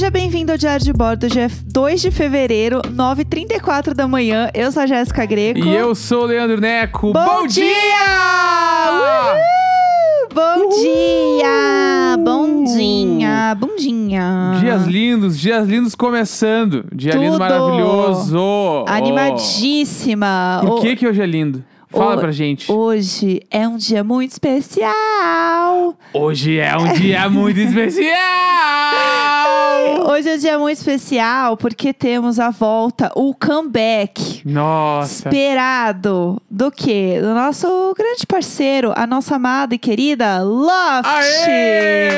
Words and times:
Seja 0.00 0.10
bem-vindo 0.10 0.50
ao 0.50 0.56
Diário 0.56 0.82
de 0.82 0.94
Bordo, 0.94 1.28
dia 1.28 1.46
2 1.66 2.00
de 2.00 2.10
fevereiro, 2.10 2.80
9h34 2.90 3.92
da 3.92 4.08
manhã. 4.08 4.48
Eu 4.54 4.72
sou 4.72 4.82
a 4.82 4.86
Jéssica 4.86 5.26
Greco. 5.26 5.60
E 5.60 5.74
eu 5.76 5.94
sou 5.94 6.22
o 6.22 6.24
Leandro 6.24 6.58
Neco. 6.58 7.12
Bom 7.12 7.46
dia! 7.46 7.66
Uhul! 8.90 10.28
Bom 10.32 10.68
dia! 10.70 12.16
Bondinha, 12.18 13.54
bundinha. 13.60 14.56
Dias 14.58 14.86
lindos, 14.86 15.38
dias 15.38 15.68
lindos 15.68 15.94
começando. 15.94 16.86
Dia 16.94 17.12
lindo 17.12 17.32
Tudo. 17.32 17.40
maravilhoso. 17.40 18.84
Animadíssima. 18.88 20.62
Oh. 20.62 20.66
Por 20.66 20.78
O- 20.78 20.80
que 20.80 20.96
que 20.96 21.06
hoje 21.06 21.20
é 21.20 21.26
lindo? 21.26 21.62
Fala 21.90 22.16
o- 22.16 22.20
pra 22.20 22.30
gente. 22.32 22.70
Hoje 22.70 23.42
é 23.50 23.66
um 23.66 23.76
dia 23.76 24.04
muito 24.04 24.30
especial. 24.32 25.96
Hoje 26.14 26.58
é 26.58 26.76
um 26.76 26.92
dia 26.92 27.28
muito 27.28 27.58
especial. 27.58 28.10
Hoje 30.10 30.28
é 30.28 30.34
um 30.34 30.38
dia 30.38 30.58
muito 30.58 30.78
especial 30.78 31.56
porque 31.56 31.92
temos 31.92 32.38
a 32.38 32.50
volta, 32.50 33.10
o 33.16 33.34
comeback. 33.34 34.42
Nossa. 34.44 35.28
Esperado 35.28 36.40
do 36.50 36.70
quê? 36.70 37.18
Do 37.20 37.34
nosso 37.34 37.66
grande 37.96 38.26
parceiro, 38.26 38.92
a 38.94 39.06
nossa 39.06 39.36
amada 39.36 39.74
e 39.74 39.78
querida 39.78 40.42
Loft. 40.42 41.08
Aê! 41.08 42.10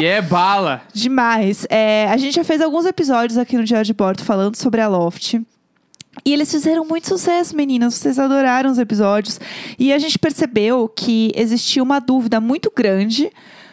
E 0.00 0.06
é 0.06 0.22
bala. 0.22 0.80
Demais. 0.94 1.66
É, 1.68 2.06
a 2.10 2.16
gente 2.16 2.34
já 2.34 2.42
fez 2.44 2.60
alguns 2.62 2.86
episódios 2.86 3.36
aqui 3.38 3.56
no 3.56 3.64
Diário 3.64 3.84
de 3.84 3.92
Bordo 3.94 4.24
falando 4.24 4.56
sobre 4.56 4.80
a 4.80 4.88
Loft. 4.88 5.40
E 6.24 6.32
eles 6.32 6.50
fizeram 6.50 6.84
muito 6.84 7.08
sucesso, 7.08 7.56
meninas. 7.56 7.94
Vocês 7.94 8.18
adoraram 8.18 8.70
os 8.70 8.78
episódios. 8.78 9.40
E 9.78 9.92
a 9.92 9.98
gente 9.98 10.18
percebeu 10.18 10.88
que 10.88 11.32
existia 11.34 11.82
uma 11.82 11.98
dúvida 11.98 12.40
muito 12.40 12.72
grande 12.74 13.30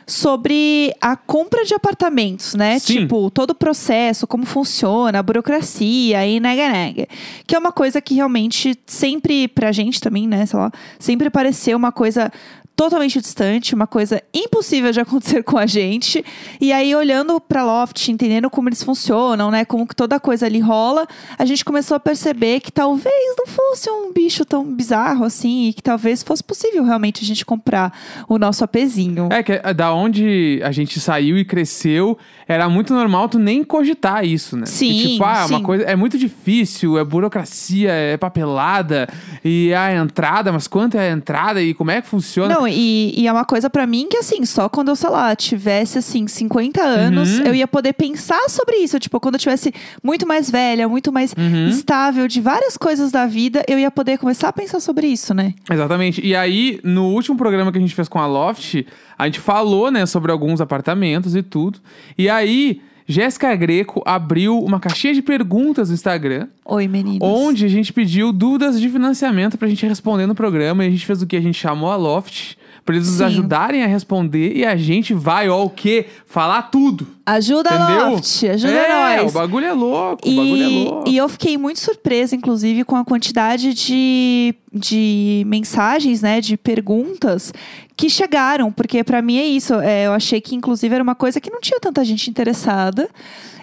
sobre 0.08 0.94
a 1.02 1.18
compra 1.18 1.66
de 1.66 1.74
apartamentos, 1.74 2.56
né? 2.56 2.80
Sim. 2.80 3.02
Tipo, 3.02 3.30
todo 3.30 3.52
o 3.52 3.56
processo, 3.56 4.26
como 4.26 4.46
funciona, 4.46 5.20
a 5.20 5.24
burocracia 5.24 6.26
e 6.26 6.40
nega-nega. 6.40 7.08
Que 7.46 7.56
é 7.56 7.60
uma 7.60 7.74
coisa 7.74 8.00
que 8.00 8.16
realmente 8.16 8.80
sempre, 8.86 9.50
pra 9.50 9.74
gente 9.74 10.00
também, 10.00 10.26
né? 10.26 10.46
Sei 10.46 10.58
lá, 10.58 10.72
sempre 10.98 11.30
pareceu 11.30 11.76
uma 11.76 11.92
coisa 11.92 12.32
totalmente 12.78 13.20
distante, 13.20 13.74
uma 13.74 13.88
coisa 13.88 14.22
impossível 14.32 14.92
de 14.92 15.00
acontecer 15.00 15.42
com 15.44 15.58
a 15.58 15.66
gente. 15.66 16.24
E 16.62 16.72
aí, 16.72 16.96
olhando 16.96 17.42
pra 17.42 17.66
Loft, 17.66 18.08
entendendo 18.10 18.52
como 18.52 18.70
eles 18.70 18.84
funcionam, 18.84 19.50
né? 19.50 19.66
Como 19.66 19.88
que 19.88 19.96
toda 19.96 20.20
coisa 20.20 20.46
ali 20.46 20.60
rola, 20.60 21.08
a 21.40 21.44
gente 21.44 21.66
começou 21.66 21.98
a 21.98 22.00
perceber 22.00 22.60
que 22.60 22.72
talvez 22.72 23.36
não 23.36 23.48
fosse 23.48 23.90
um 23.90 24.14
bicho 24.14 24.46
tão 24.46 24.64
bizarro 24.64 25.26
assim, 25.26 25.70
e 25.70 25.74
que 25.74 25.82
talvez 25.82 26.22
fosse 26.22 26.44
possível 26.44 26.84
realmente 26.84 27.24
a 27.24 27.26
gente 27.26 27.44
comprar 27.44 27.92
o 28.30 28.38
nosso 28.38 28.64
apezinho. 28.64 29.28
É 29.32 29.42
que 29.42 29.54
é 29.54 29.74
da 29.74 29.92
onde 29.92 30.62
a 30.64 30.72
gente 30.72 31.00
saiu 31.00 31.36
e 31.36 31.44
cresceu, 31.44 32.16
era 32.48 32.70
muito 32.70 32.94
normal 32.94 33.28
tu 33.28 33.40
nem 33.40 33.64
cogitar 33.64 34.24
isso, 34.24 34.56
né? 34.56 34.68
Sim, 34.68 34.92
E, 34.92 35.08
tipo, 35.14 35.24
ah, 35.24 35.48
uma 35.48 35.58
sim. 35.58 35.64
coisa 35.64 35.84
é 35.84 35.96
muito 35.96 36.16
difícil, 36.16 37.00
é 37.00 37.04
burocracia, 37.04 37.92
é 37.92 38.18
papelada 38.18 39.08
e 39.44 39.74
a 39.74 39.96
entrada, 39.96 40.52
mas 40.52 40.68
quanto 40.68 40.96
é 40.96 41.10
a 41.10 41.12
entrada 41.12 41.60
e 41.60 41.74
como 41.74 41.90
é 41.90 42.02
que 42.04 42.08
funciona? 42.08 42.54
Não, 42.54 42.67
e, 42.68 43.14
e 43.18 43.28
é 43.28 43.32
uma 43.32 43.46
coisa 43.46 43.70
pra 43.70 43.86
mim 43.88 44.08
que, 44.10 44.18
assim, 44.18 44.46
só 44.46 44.68
quando 44.70 44.90
eu, 44.90 44.96
sei 44.96 45.10
lá, 45.10 45.36
tivesse, 45.36 45.98
assim, 45.98 46.28
50 46.28 46.82
anos, 46.82 47.40
Uhum. 47.40 47.46
eu 47.46 47.56
ia 47.56 47.68
poder 47.68 47.94
pensar 47.94 48.50
sobre 48.50 48.78
isso. 48.78 49.00
Tipo, 49.00 49.20
quando 49.20 49.36
eu 49.36 49.40
tivesse 49.40 49.74
muito 50.04 50.28
mais 50.28 50.50
velha, 50.52 50.88
muito 50.88 51.12
mais 51.12 51.34
Uhum. 51.38 51.68
estável 51.70 52.28
de 52.28 52.40
várias 52.42 52.78
coisas 52.78 53.12
da 53.12 53.26
vida, 53.26 53.64
eu 53.68 53.78
ia 53.80 53.90
poder 53.92 54.18
começar 54.18 54.50
a 54.50 54.54
pensar 54.54 54.80
sobre 54.80 55.08
isso, 55.08 55.34
né? 55.34 55.54
Exatamente. 55.72 56.26
E 56.26 56.36
aí, 56.36 56.80
no 56.84 57.06
último 57.08 57.38
programa 57.38 57.72
que 57.72 57.78
a 57.78 57.82
gente 57.82 57.96
fez 57.96 58.08
com 58.08 58.20
a 58.20 58.26
Loft, 58.28 58.86
a 59.18 59.26
gente 59.26 59.40
falou, 59.40 59.90
né, 59.92 60.06
sobre 60.06 60.32
alguns 60.32 60.62
apartamentos 60.62 61.36
e 61.36 61.42
tudo. 61.42 61.80
E 62.18 62.30
aí, 62.30 62.82
Jéssica 63.08 63.56
Greco 63.56 64.04
abriu 64.06 64.60
uma 64.60 64.82
caixinha 64.82 65.14
de 65.14 65.22
perguntas 65.22 65.88
no 65.88 65.96
Instagram, 65.96 66.48
Oi, 66.66 66.88
meninas. 66.90 67.20
onde 67.22 67.66
a 67.66 67.70
gente 67.70 67.94
pediu 67.94 68.34
dúvidas 68.34 68.80
de 68.80 68.90
financiamento 68.90 69.58
pra 69.58 69.68
gente 69.68 69.86
responder 69.86 70.26
no 70.26 70.36
programa. 70.36 70.84
E 70.84 70.88
a 70.88 70.92
gente 70.92 71.06
fez 71.06 71.22
o 71.22 71.26
que? 71.28 71.38
A 71.38 71.42
gente 71.42 71.58
chamou 71.58 71.90
a 71.90 71.96
Loft 71.96 72.56
pra 72.86 72.96
eles 72.96 73.08
nos 73.08 73.18
Sim. 73.18 73.24
ajudarem 73.24 73.82
a 73.82 73.88
responder. 73.88 74.58
E 74.58 74.66
a 74.66 74.76
gente 74.76 75.14
vai, 75.14 75.48
ó, 75.48 75.64
o 75.64 75.70
quê? 75.70 76.06
Falar 76.26 76.64
tudo. 76.64 77.08
Ajuda 77.30 77.70
Entendeu? 77.76 78.10
Loft, 78.12 78.44
ajuda 78.48 78.72
é, 78.74 79.18
nós. 79.22 79.32
o 79.32 79.34
bagulho 79.34 79.66
é 79.66 79.74
louco, 79.74 80.26
o 80.26 80.32
bagulho 80.36 80.64
é 80.64 80.68
E, 80.70 80.84
louco. 80.86 81.10
e 81.10 81.18
eu 81.18 81.28
fiquei 81.28 81.58
muito 81.58 81.78
surpresa, 81.82 82.34
inclusive, 82.36 82.86
com 82.86 82.96
a 82.96 83.04
quantidade 83.04 83.74
de, 83.74 84.56
de 84.74 85.44
mensagens, 85.46 86.22
né, 86.22 86.40
de 86.40 86.56
perguntas 86.56 87.54
que 87.98 88.10
chegaram, 88.10 88.72
porque 88.72 89.04
pra 89.04 89.22
mim 89.22 89.38
é 89.40 89.46
isso. 89.46 89.74
é, 89.76 90.06
eu 90.08 90.14
achei 90.14 90.40
que, 90.40 90.56
inclusive, 90.56 90.94
era 90.96 91.04
uma 91.04 91.16
coisa 91.16 91.42
que 91.42 91.50
não 91.52 91.60
tinha 91.60 91.80
tanta 91.82 92.06
gente 92.06 92.30
interessada. 92.30 93.10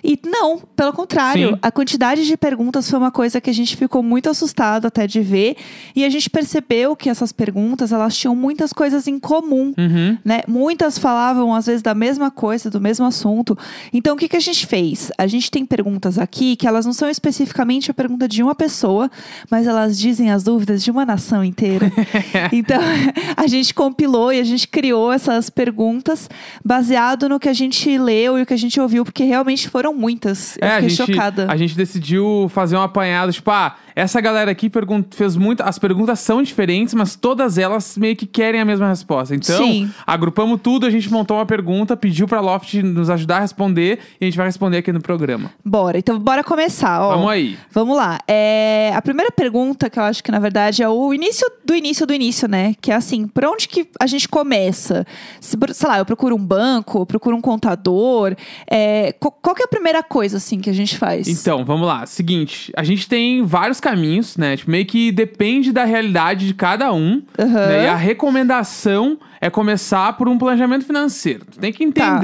E 0.06 0.18
não, 0.22 0.58
pelo 0.76 0.92
contrário, 0.92 1.52
Sim. 1.52 1.58
a 1.62 1.72
quantidade 1.72 2.26
de 2.26 2.36
perguntas 2.36 2.90
foi 2.90 2.98
uma 2.98 3.10
coisa 3.10 3.40
que 3.40 3.48
a 3.48 3.54
gente 3.54 3.74
ficou 3.74 4.02
muito 4.02 4.28
assustado 4.28 4.84
até 4.86 5.06
de 5.06 5.22
ver. 5.22 5.56
E 5.96 6.04
a 6.04 6.10
gente 6.10 6.28
percebeu 6.28 6.94
que 6.94 7.08
essas 7.08 7.32
perguntas, 7.32 7.90
elas 7.90 8.14
tinham 8.14 8.36
muitas 8.36 8.70
coisas 8.70 9.06
em 9.08 9.18
comum 9.18 9.72
Uhum. 9.78 10.18
né? 10.22 10.42
Muitas 10.46 10.98
falavam, 10.98 11.54
às 11.54 11.64
vezes, 11.64 11.80
da 11.80 11.94
mesma 11.94 12.30
coisa, 12.30 12.68
do 12.68 12.78
mesmo 12.82 13.06
assunto. 13.06 13.53
Então, 13.92 14.14
o 14.14 14.18
que, 14.18 14.28
que 14.28 14.36
a 14.36 14.40
gente 14.40 14.66
fez? 14.66 15.10
A 15.18 15.26
gente 15.26 15.50
tem 15.50 15.64
perguntas 15.64 16.18
aqui 16.18 16.56
que 16.56 16.66
elas 16.66 16.84
não 16.86 16.92
são 16.92 17.08
especificamente 17.08 17.90
a 17.90 17.94
pergunta 17.94 18.28
de 18.28 18.42
uma 18.42 18.54
pessoa, 18.54 19.10
mas 19.50 19.66
elas 19.66 19.98
dizem 19.98 20.30
as 20.30 20.42
dúvidas 20.42 20.82
de 20.82 20.90
uma 20.90 21.04
nação 21.04 21.44
inteira. 21.44 21.90
então, 22.52 22.80
a 23.36 23.46
gente 23.46 23.72
compilou 23.74 24.32
e 24.32 24.40
a 24.40 24.44
gente 24.44 24.68
criou 24.68 25.12
essas 25.12 25.50
perguntas 25.50 26.28
baseado 26.64 27.28
no 27.28 27.38
que 27.38 27.48
a 27.48 27.52
gente 27.52 27.96
leu 27.98 28.38
e 28.38 28.42
o 28.42 28.46
que 28.46 28.54
a 28.54 28.58
gente 28.58 28.80
ouviu, 28.80 29.04
porque 29.04 29.24
realmente 29.24 29.68
foram 29.68 29.94
muitas. 29.94 30.56
Eu 30.60 30.66
É, 30.66 30.70
a 30.70 30.74
fiquei 30.76 30.88
gente, 30.90 31.12
chocada. 31.12 31.46
a 31.50 31.56
gente 31.56 31.76
decidiu 31.76 32.50
fazer 32.52 32.76
um 32.76 32.82
apanhado, 32.82 33.32
tipo, 33.32 33.50
ah, 33.50 33.76
essa 33.96 34.20
galera 34.20 34.50
aqui 34.50 34.70
fez 35.12 35.36
muito. 35.36 35.62
As 35.62 35.78
perguntas 35.78 36.18
são 36.20 36.42
diferentes, 36.42 36.94
mas 36.94 37.14
todas 37.14 37.58
elas 37.58 37.96
meio 37.96 38.16
que 38.16 38.26
querem 38.26 38.60
a 38.60 38.64
mesma 38.64 38.88
resposta. 38.88 39.34
Então, 39.34 39.64
Sim. 39.64 39.90
agrupamos 40.06 40.60
tudo, 40.62 40.84
a 40.86 40.90
gente 40.90 41.10
montou 41.10 41.36
uma 41.36 41.46
pergunta, 41.46 41.96
pediu 41.96 42.26
pra 42.26 42.40
Loft 42.40 42.74
nos 42.82 43.08
ajudar 43.10 43.38
a 43.38 43.40
responder 43.44 43.98
e 44.20 44.24
a 44.24 44.26
gente 44.26 44.36
vai 44.36 44.46
responder 44.46 44.78
aqui 44.78 44.92
no 44.92 45.00
programa. 45.00 45.50
Bora, 45.64 45.98
então 45.98 46.18
bora 46.18 46.42
começar. 46.42 47.00
Ó. 47.00 47.12
Vamos 47.14 47.30
aí. 47.30 47.58
Vamos 47.70 47.96
lá. 47.96 48.18
É, 48.28 48.92
a 48.94 49.00
primeira 49.00 49.30
pergunta, 49.30 49.88
que 49.88 49.98
eu 49.98 50.02
acho 50.02 50.22
que 50.22 50.30
na 50.30 50.38
verdade 50.38 50.82
é 50.82 50.88
o 50.88 51.14
início 51.14 51.50
do 51.64 51.74
início 51.74 52.06
do 52.06 52.12
início, 52.12 52.48
né? 52.48 52.74
Que 52.80 52.90
é 52.90 52.94
assim, 52.94 53.26
por 53.26 53.44
onde 53.44 53.68
que 53.68 53.88
a 53.98 54.06
gente 54.06 54.28
começa? 54.28 55.06
Se, 55.40 55.56
sei 55.72 55.88
lá, 55.88 55.98
eu 55.98 56.04
procuro 56.04 56.34
um 56.34 56.44
banco, 56.44 57.00
eu 57.00 57.06
procuro 57.06 57.36
um 57.36 57.40
contador. 57.40 58.34
é, 58.70 59.12
qual, 59.20 59.54
que 59.54 59.62
é 59.62 59.64
a 59.64 59.68
primeira 59.68 60.02
coisa, 60.02 60.36
assim, 60.36 60.60
que 60.60 60.68
a 60.68 60.72
gente 60.72 60.98
faz? 60.98 61.28
Então, 61.28 61.64
vamos 61.64 61.86
lá. 61.86 62.06
Seguinte, 62.06 62.72
a 62.76 62.82
gente 62.82 63.08
tem 63.08 63.44
vários 63.44 63.80
caminhos, 63.80 64.36
né? 64.36 64.56
Tipo, 64.56 64.70
meio 64.70 64.86
que 64.86 65.12
depende 65.12 65.72
da 65.72 65.84
realidade 65.84 66.46
de 66.46 66.54
cada 66.54 66.92
um. 66.92 67.22
Aham. 67.38 67.66
né? 67.66 67.84
E 67.84 67.86
a 67.86 67.96
recomendação 67.96 69.18
é 69.40 69.48
começar 69.48 70.16
por 70.16 70.28
um 70.28 70.38
planejamento 70.38 70.84
financeiro. 70.84 71.44
Tu 71.50 71.58
tem 71.58 71.72
que 71.72 71.84
Tá. 71.94 72.18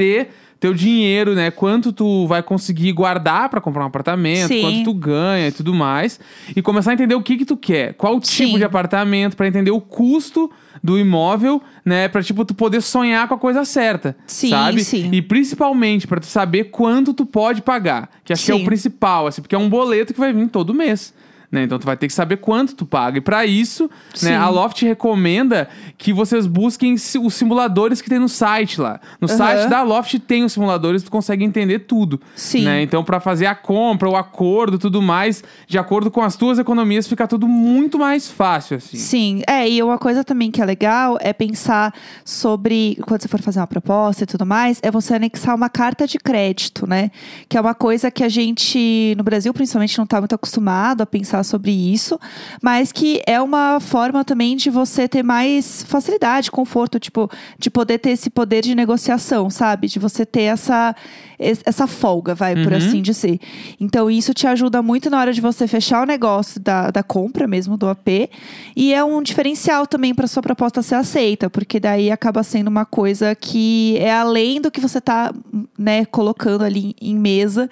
Teu 0.60 0.74
dinheiro, 0.74 1.34
né? 1.34 1.50
Quanto 1.50 1.90
tu 1.90 2.26
vai 2.26 2.42
conseguir 2.42 2.92
guardar 2.92 3.48
pra 3.48 3.62
comprar 3.62 3.82
um 3.82 3.86
apartamento, 3.86 4.48
Sim. 4.48 4.60
quanto 4.60 4.84
tu 4.84 4.92
ganha 4.94 5.48
e 5.48 5.52
tudo 5.52 5.72
mais. 5.72 6.20
E 6.54 6.60
começar 6.60 6.90
a 6.90 6.94
entender 6.94 7.14
o 7.14 7.22
que 7.22 7.38
que 7.38 7.46
tu 7.46 7.56
quer. 7.56 7.94
Qual 7.94 8.20
tipo 8.20 8.52
Sim. 8.52 8.58
de 8.58 8.64
apartamento, 8.64 9.36
pra 9.36 9.48
entender 9.48 9.70
o 9.70 9.80
custo 9.80 10.50
do 10.84 10.98
imóvel, 10.98 11.62
né? 11.84 12.08
Pra, 12.08 12.22
tipo, 12.22 12.44
tu 12.44 12.54
poder 12.54 12.82
sonhar 12.82 13.26
com 13.26 13.34
a 13.34 13.38
coisa 13.38 13.64
certa, 13.64 14.14
Sim, 14.26 14.50
sabe? 14.50 14.84
sim. 14.84 15.10
E 15.12 15.22
principalmente 15.22 16.06
pra 16.06 16.20
tu 16.20 16.26
saber 16.26 16.64
quanto 16.64 17.14
tu 17.14 17.24
pode 17.24 17.62
pagar. 17.62 18.10
Que 18.22 18.32
acho 18.32 18.44
que 18.44 18.52
é 18.52 18.54
Sim. 18.54 18.62
o 18.62 18.64
principal, 18.64 19.26
assim, 19.26 19.40
porque 19.40 19.54
é 19.54 19.58
um 19.58 19.68
boleto 19.68 20.12
que 20.12 20.20
vai 20.20 20.32
vir 20.32 20.46
todo 20.48 20.74
mês. 20.74 21.12
Né? 21.50 21.64
Então 21.64 21.78
tu 21.78 21.86
vai 21.86 21.96
ter 21.96 22.06
que 22.06 22.12
saber 22.12 22.36
quanto 22.36 22.76
tu 22.76 22.86
paga. 22.86 23.18
E 23.18 23.20
pra 23.20 23.44
isso, 23.44 23.90
né, 24.22 24.36
a 24.36 24.48
Loft 24.48 24.82
recomenda 24.84 25.68
que 25.98 26.12
vocês 26.12 26.46
busquem 26.46 26.94
os 26.94 27.34
simuladores 27.34 28.00
que 28.00 28.08
tem 28.08 28.20
no 28.20 28.28
site 28.28 28.80
lá. 28.80 29.00
No 29.20 29.28
Aham. 29.28 29.36
site 29.36 29.68
da 29.68 29.82
Loft 29.82 30.16
tem 30.20 30.44
os 30.44 30.52
simuladores, 30.52 31.02
tu 31.02 31.10
consegue 31.10 31.44
entender 31.44 31.80
tudo. 31.80 32.20
Sim. 32.36 32.64
Né? 32.64 32.82
Então 32.82 33.02
pra 33.02 33.18
fazer 33.18 33.46
a 33.46 33.54
compra, 33.54 34.08
o 34.08 34.14
acordo, 34.14 34.78
tudo 34.78 35.02
mais, 35.02 35.42
de 35.66 35.76
acordo 35.76 36.08
com 36.08 36.22
as 36.22 36.36
tuas 36.36 36.58
economias, 36.58 37.08
fica 37.08 37.26
tudo 37.26 37.48
muito 37.48 37.98
mais 37.98 38.30
fácil 38.30 38.76
assim. 38.76 38.96
Sim, 38.96 39.42
é, 39.46 39.68
e 39.68 39.82
uma 39.82 39.98
coisa 39.98 40.22
também 40.22 40.52
que 40.52 40.62
é 40.62 40.64
legal 40.64 41.18
é 41.20 41.32
pensar 41.32 41.92
sobre, 42.24 42.96
quando 43.06 43.22
você 43.22 43.28
for 43.28 43.40
fazer 43.40 43.58
uma 43.58 43.66
proposta 43.66 44.22
e 44.22 44.26
tudo 44.26 44.46
mais, 44.46 44.78
é 44.82 44.90
você 44.90 45.14
anexar 45.14 45.56
uma 45.56 45.68
carta 45.68 46.06
de 46.06 46.18
crédito, 46.18 46.86
né? 46.86 47.10
Que 47.48 47.56
é 47.56 47.60
uma 47.60 47.74
coisa 47.74 48.08
que 48.08 48.22
a 48.22 48.28
gente, 48.28 49.14
no 49.16 49.24
Brasil 49.24 49.52
principalmente, 49.52 49.98
não 49.98 50.04
está 50.04 50.20
muito 50.20 50.34
acostumado 50.34 51.02
a 51.02 51.06
pensar 51.06 51.39
sobre 51.44 51.70
isso, 51.70 52.18
mas 52.62 52.92
que 52.92 53.20
é 53.26 53.40
uma 53.40 53.80
forma 53.80 54.24
também 54.24 54.56
de 54.56 54.70
você 54.70 55.08
ter 55.08 55.22
mais 55.22 55.82
facilidade, 55.84 56.50
conforto, 56.50 56.98
tipo, 56.98 57.30
de 57.58 57.70
poder 57.70 57.98
ter 57.98 58.10
esse 58.10 58.30
poder 58.30 58.62
de 58.62 58.74
negociação, 58.74 59.48
sabe? 59.50 59.88
De 59.88 59.98
você 59.98 60.24
ter 60.26 60.42
essa, 60.42 60.94
es- 61.29 61.29
essa 61.40 61.86
folga, 61.86 62.34
vai, 62.34 62.54
por 62.54 62.70
Uhum. 62.72 62.78
assim 62.78 63.02
dizer. 63.02 63.40
Então, 63.80 64.10
isso 64.10 64.34
te 64.34 64.46
ajuda 64.46 64.82
muito 64.82 65.08
na 65.08 65.18
hora 65.18 65.32
de 65.32 65.40
você 65.40 65.66
fechar 65.66 66.02
o 66.02 66.06
negócio 66.06 66.60
da, 66.60 66.90
da 66.90 67.02
compra 67.02 67.46
mesmo 67.46 67.76
do 67.76 67.88
AP. 67.88 68.28
E 68.76 68.92
é 68.92 69.02
um 69.02 69.22
diferencial 69.22 69.86
também 69.86 70.14
para 70.14 70.26
sua 70.26 70.42
proposta 70.42 70.82
ser 70.82 70.96
aceita, 70.96 71.48
porque 71.48 71.80
daí 71.80 72.10
acaba 72.10 72.42
sendo 72.42 72.68
uma 72.68 72.84
coisa 72.84 73.34
que 73.34 73.96
é 73.98 74.12
além 74.12 74.60
do 74.60 74.70
que 74.70 74.80
você 74.80 75.00
tá, 75.00 75.32
né, 75.78 76.04
colocando 76.04 76.62
ali 76.62 76.94
em 77.00 77.16
mesa 77.16 77.68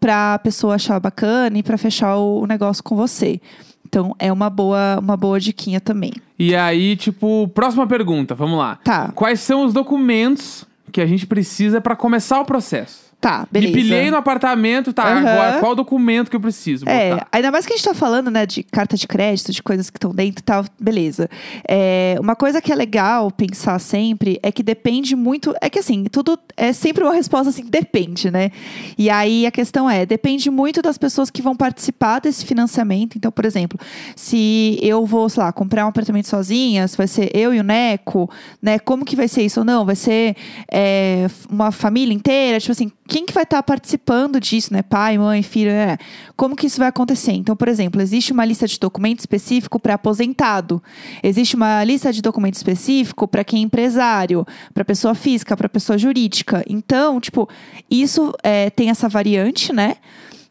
para 0.00 0.34
a 0.34 0.38
pessoa 0.38 0.74
achar 0.74 0.98
bacana 1.00 1.56
e 1.56 1.62
para 1.62 1.78
fechar 1.78 2.16
o, 2.16 2.46
negócio 2.46 2.82
com 2.82 2.94
você. 2.96 3.40
Então, 3.86 4.14
é 4.18 4.32
uma 4.32 4.50
boa, 4.50 4.98
uma 5.00 5.16
boa 5.16 5.38
diquinha 5.38 5.80
também. 5.80 6.12
E 6.38 6.54
aí, 6.56 6.96
tipo, 6.96 7.48
próxima 7.54 7.86
pergunta, 7.86 8.34
vamos 8.34 8.58
lá. 8.58 8.76
Tá. 8.82 9.12
Quais 9.14 9.38
são 9.40 9.64
os 9.64 9.72
documentos 9.72 10.64
que 10.90 11.00
a 11.00 11.06
gente 11.06 11.26
precisa 11.26 11.80
pra 11.80 11.94
começar 11.96 12.40
o 12.40 12.44
processo? 12.44 13.03
Tá, 13.24 13.48
Me 13.50 13.58
beleza. 13.60 13.72
pilhei 13.74 14.10
no 14.10 14.18
apartamento, 14.18 14.92
tá? 14.92 15.04
Aham. 15.04 15.18
Agora, 15.30 15.58
qual 15.60 15.74
documento 15.74 16.28
que 16.28 16.36
eu 16.36 16.40
preciso 16.40 16.86
É, 16.86 17.12
botar? 17.12 17.26
ainda 17.32 17.50
mais 17.50 17.64
que 17.64 17.72
a 17.72 17.76
gente 17.76 17.86
tá 17.86 17.94
falando, 17.94 18.30
né, 18.30 18.44
de 18.44 18.62
carta 18.62 18.98
de 18.98 19.08
crédito, 19.08 19.50
de 19.50 19.62
coisas 19.62 19.88
que 19.88 19.96
estão 19.96 20.14
dentro 20.14 20.40
e 20.40 20.44
tal, 20.44 20.62
beleza. 20.78 21.30
É, 21.66 22.16
uma 22.20 22.36
coisa 22.36 22.60
que 22.60 22.70
é 22.70 22.74
legal 22.74 23.30
pensar 23.30 23.78
sempre 23.78 24.38
é 24.42 24.52
que 24.52 24.62
depende 24.62 25.16
muito. 25.16 25.54
É 25.58 25.70
que 25.70 25.78
assim, 25.78 26.04
tudo 26.04 26.38
é 26.54 26.74
sempre 26.74 27.02
uma 27.02 27.14
resposta 27.14 27.48
assim, 27.48 27.64
depende, 27.64 28.30
né? 28.30 28.50
E 28.98 29.08
aí 29.08 29.46
a 29.46 29.50
questão 29.50 29.88
é, 29.88 30.04
depende 30.04 30.50
muito 30.50 30.82
das 30.82 30.98
pessoas 30.98 31.30
que 31.30 31.40
vão 31.40 31.56
participar 31.56 32.20
desse 32.20 32.44
financiamento. 32.44 33.16
Então, 33.16 33.32
por 33.32 33.46
exemplo, 33.46 33.78
se 34.14 34.78
eu 34.82 35.06
vou, 35.06 35.30
sei 35.30 35.42
lá, 35.42 35.50
comprar 35.50 35.86
um 35.86 35.88
apartamento 35.88 36.28
sozinha, 36.28 36.86
se 36.86 36.94
vai 36.98 37.06
ser 37.08 37.30
eu 37.34 37.54
e 37.54 37.58
o 37.58 37.64
Neco, 37.64 38.28
né? 38.60 38.78
Como 38.78 39.02
que 39.02 39.16
vai 39.16 39.28
ser 39.28 39.42
isso 39.44 39.60
ou 39.60 39.64
não? 39.64 39.86
Vai 39.86 39.96
ser 39.96 40.36
é, 40.70 41.26
uma 41.48 41.72
família 41.72 42.12
inteira? 42.14 42.60
Tipo 42.60 42.72
assim, 42.72 42.92
quem 43.14 43.24
que 43.24 43.32
vai 43.32 43.44
estar 43.44 43.62
participando 43.62 44.40
disso, 44.40 44.72
né? 44.72 44.82
Pai, 44.82 45.16
mãe, 45.16 45.40
filho, 45.40 45.70
né? 45.70 45.98
Como 46.36 46.56
que 46.56 46.66
isso 46.66 46.78
vai 46.78 46.88
acontecer? 46.88 47.30
Então, 47.30 47.54
por 47.54 47.68
exemplo, 47.68 48.02
existe 48.02 48.32
uma 48.32 48.44
lista 48.44 48.66
de 48.66 48.76
documentos 48.76 49.22
específico 49.22 49.78
para 49.78 49.94
aposentado. 49.94 50.82
Existe 51.22 51.54
uma 51.54 51.84
lista 51.84 52.12
de 52.12 52.20
documentos 52.20 52.58
específico 52.58 53.28
para 53.28 53.44
quem 53.44 53.60
é 53.60 53.62
empresário, 53.62 54.44
para 54.74 54.84
pessoa 54.84 55.14
física, 55.14 55.56
para 55.56 55.68
pessoa 55.68 55.96
jurídica. 55.96 56.64
Então, 56.68 57.20
tipo, 57.20 57.48
isso 57.88 58.34
é, 58.42 58.68
tem 58.70 58.90
essa 58.90 59.08
variante, 59.08 59.72
né? 59.72 59.94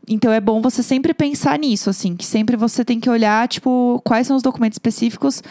Então 0.07 0.31
é 0.31 0.39
bom 0.39 0.62
você 0.62 0.83
sempre 0.83 1.13
pensar 1.13 1.57
nisso, 1.60 1.89
assim, 1.89 2.15
que 2.15 2.25
sempre 2.25 2.57
você 2.57 2.83
tem 2.83 3.00
que 3.00 3.10
olhar, 3.10 3.48
tipo, 3.48 4.01
quais 4.04 4.27
são 4.27 4.36
os 4.36 4.44
documentos 4.44 4.75
específicos 4.75 5.42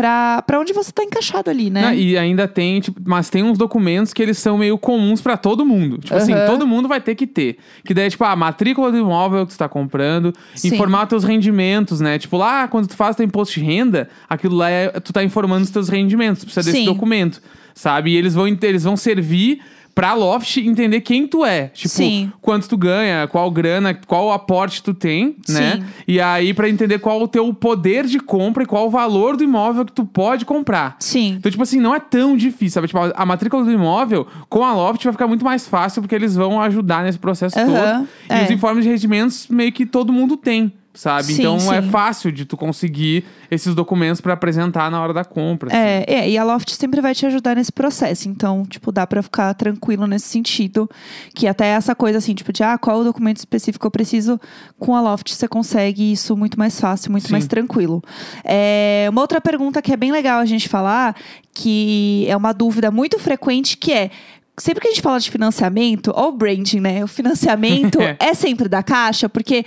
para 0.00 0.60
onde 0.60 0.72
você 0.72 0.92
tá 0.92 1.02
encaixado 1.02 1.50
ali, 1.50 1.70
né? 1.70 1.82
Não, 1.82 1.94
e 1.94 2.16
ainda 2.16 2.46
tem, 2.46 2.80
tipo, 2.80 3.00
mas 3.04 3.28
tem 3.28 3.42
uns 3.42 3.58
documentos 3.58 4.12
que 4.12 4.22
eles 4.22 4.38
são 4.38 4.56
meio 4.56 4.78
comuns 4.78 5.20
pra 5.20 5.36
todo 5.36 5.66
mundo. 5.66 5.98
Tipo 5.98 6.14
assim, 6.14 6.32
Aham. 6.32 6.46
todo 6.46 6.66
mundo 6.66 6.86
vai 6.86 7.00
ter 7.00 7.16
que 7.16 7.26
ter. 7.26 7.58
Que 7.84 7.92
daí, 7.92 8.06
é, 8.06 8.10
tipo, 8.10 8.22
a 8.22 8.36
matrícula 8.36 8.92
do 8.92 8.98
imóvel 8.98 9.44
que 9.44 9.54
tu 9.54 9.58
tá 9.58 9.68
comprando, 9.68 10.32
Sim. 10.54 10.68
informar 10.68 11.06
teus 11.06 11.24
rendimentos, 11.24 12.00
né? 12.00 12.16
Tipo, 12.16 12.36
lá, 12.36 12.68
quando 12.68 12.86
tu 12.86 12.94
faz 12.94 13.16
teu 13.16 13.26
imposto 13.26 13.54
de 13.54 13.60
renda, 13.60 14.08
aquilo 14.28 14.54
lá 14.54 14.70
é, 14.70 14.88
tu 15.00 15.12
tá 15.12 15.24
informando 15.24 15.64
os 15.64 15.70
teus 15.70 15.88
rendimentos. 15.88 16.42
Tu 16.42 16.46
precisa 16.46 16.64
desse 16.64 16.84
Sim. 16.84 16.84
documento, 16.84 17.42
sabe? 17.74 18.12
E 18.12 18.16
eles 18.16 18.34
vão, 18.34 18.46
eles 18.46 18.84
vão 18.84 18.96
servir 18.96 19.60
pra 19.98 20.14
Loft 20.14 20.58
entender 20.58 21.00
quem 21.00 21.26
tu 21.26 21.44
é. 21.44 21.70
Tipo, 21.74 21.88
Sim. 21.88 22.32
quanto 22.40 22.68
tu 22.68 22.76
ganha, 22.76 23.26
qual 23.26 23.50
grana, 23.50 23.92
qual 24.06 24.30
aporte 24.30 24.80
tu 24.80 24.94
tem, 24.94 25.34
né? 25.48 25.72
Sim. 25.78 25.84
E 26.06 26.20
aí, 26.20 26.54
pra 26.54 26.68
entender 26.68 27.00
qual 27.00 27.20
o 27.20 27.26
teu 27.26 27.52
poder 27.52 28.06
de 28.06 28.20
compra 28.20 28.62
e 28.62 28.66
qual 28.66 28.86
o 28.86 28.90
valor 28.90 29.36
do 29.36 29.42
imóvel 29.42 29.84
que 29.84 29.90
tu 29.92 30.04
pode 30.04 30.44
comprar. 30.44 30.94
Sim. 31.00 31.34
Então, 31.38 31.50
tipo 31.50 31.64
assim, 31.64 31.80
não 31.80 31.92
é 31.92 31.98
tão 31.98 32.36
difícil, 32.36 32.74
sabe? 32.74 32.86
Tipo, 32.86 33.00
a- 33.12 33.26
matrícula 33.26 33.64
do 33.64 33.72
imóvel, 33.72 34.24
com 34.48 34.62
a 34.62 34.72
Loft, 34.72 35.02
vai 35.02 35.12
ficar 35.12 35.26
muito 35.26 35.44
mais 35.44 35.66
fácil, 35.66 36.00
porque 36.00 36.14
eles 36.14 36.36
vão 36.36 36.60
ajudar 36.60 37.02
nesse 37.02 37.18
processo 37.18 37.58
Aham, 37.58 37.66
todo. 37.66 38.08
E 38.30 38.40
é. 38.40 38.44
os 38.44 38.50
informes 38.52 38.84
de 38.84 38.90
rendimentos, 38.90 39.48
meio 39.48 39.72
que 39.72 39.84
todo 39.84 40.12
mundo 40.12 40.36
tem, 40.36 40.72
sabe? 40.98 41.32
Sim, 41.32 41.42
então, 41.42 41.56
é 41.72 41.80
sim. 41.80 41.90
fácil 41.90 42.32
de 42.32 42.44
tu 42.44 42.56
conseguir 42.56 43.24
esses 43.48 43.72
documentos 43.72 44.20
pra 44.20 44.32
apresentar 44.32 44.90
na 44.90 45.00
hora 45.00 45.14
da 45.14 45.24
compra. 45.24 45.68
assim. 45.68 45.78
É, 45.78 46.04
é, 46.08 46.28
e 46.28 46.36
a 46.36 46.42
Loft 46.42 46.70
sempre 46.72 47.00
vai 47.00 47.14
te 47.14 47.24
ajudar 47.24 47.54
nesse 47.54 47.70
processo. 47.70 48.28
Então, 48.28 48.64
tipo, 48.64 48.90
dá 48.90 49.06
pra 49.06 49.22
ficar 49.22 49.54
tranquilo 49.54 50.08
nesse 50.08 50.26
sentido. 50.26 50.90
Que 51.32 51.46
até 51.46 51.66
essa 51.68 51.94
coisa 51.94 52.18
assim, 52.18 52.34
tipo, 52.34 52.52
de 52.52 52.64
ah, 52.64 52.76
qual 52.76 52.98
o 52.98 53.04
documento 53.04 53.36
específico 53.36 53.86
eu 53.86 53.90
preciso, 53.92 54.40
com 54.76 54.96
a 54.96 55.00
Loft 55.00 55.32
você 55.32 55.46
consegue 55.46 56.10
isso 56.10 56.36
muito 56.36 56.58
mais 56.58 56.80
fácil, 56.80 57.12
muito 57.12 57.28
Sim. 57.28 57.32
mais 57.32 57.46
tranquilo. 57.46 58.02
É, 58.44 59.06
uma 59.08 59.20
outra 59.20 59.40
pergunta 59.40 59.80
que 59.80 59.92
é 59.92 59.96
bem 59.96 60.10
legal 60.10 60.40
a 60.40 60.46
gente 60.46 60.68
falar, 60.68 61.14
que 61.54 62.26
é 62.28 62.36
uma 62.36 62.52
dúvida 62.52 62.90
muito 62.90 63.20
frequente, 63.20 63.76
que 63.76 63.92
é. 63.92 64.10
Sempre 64.58 64.82
que 64.82 64.88
a 64.88 64.90
gente 64.90 65.02
fala 65.02 65.18
de 65.18 65.30
financiamento, 65.30 66.12
ou 66.14 66.32
branding, 66.32 66.80
né? 66.80 67.04
O 67.04 67.08
financiamento 67.08 67.98
É. 68.18 68.34
sempre 68.34 68.68
da 68.68 68.82
caixa, 68.82 69.28
porque 69.28 69.64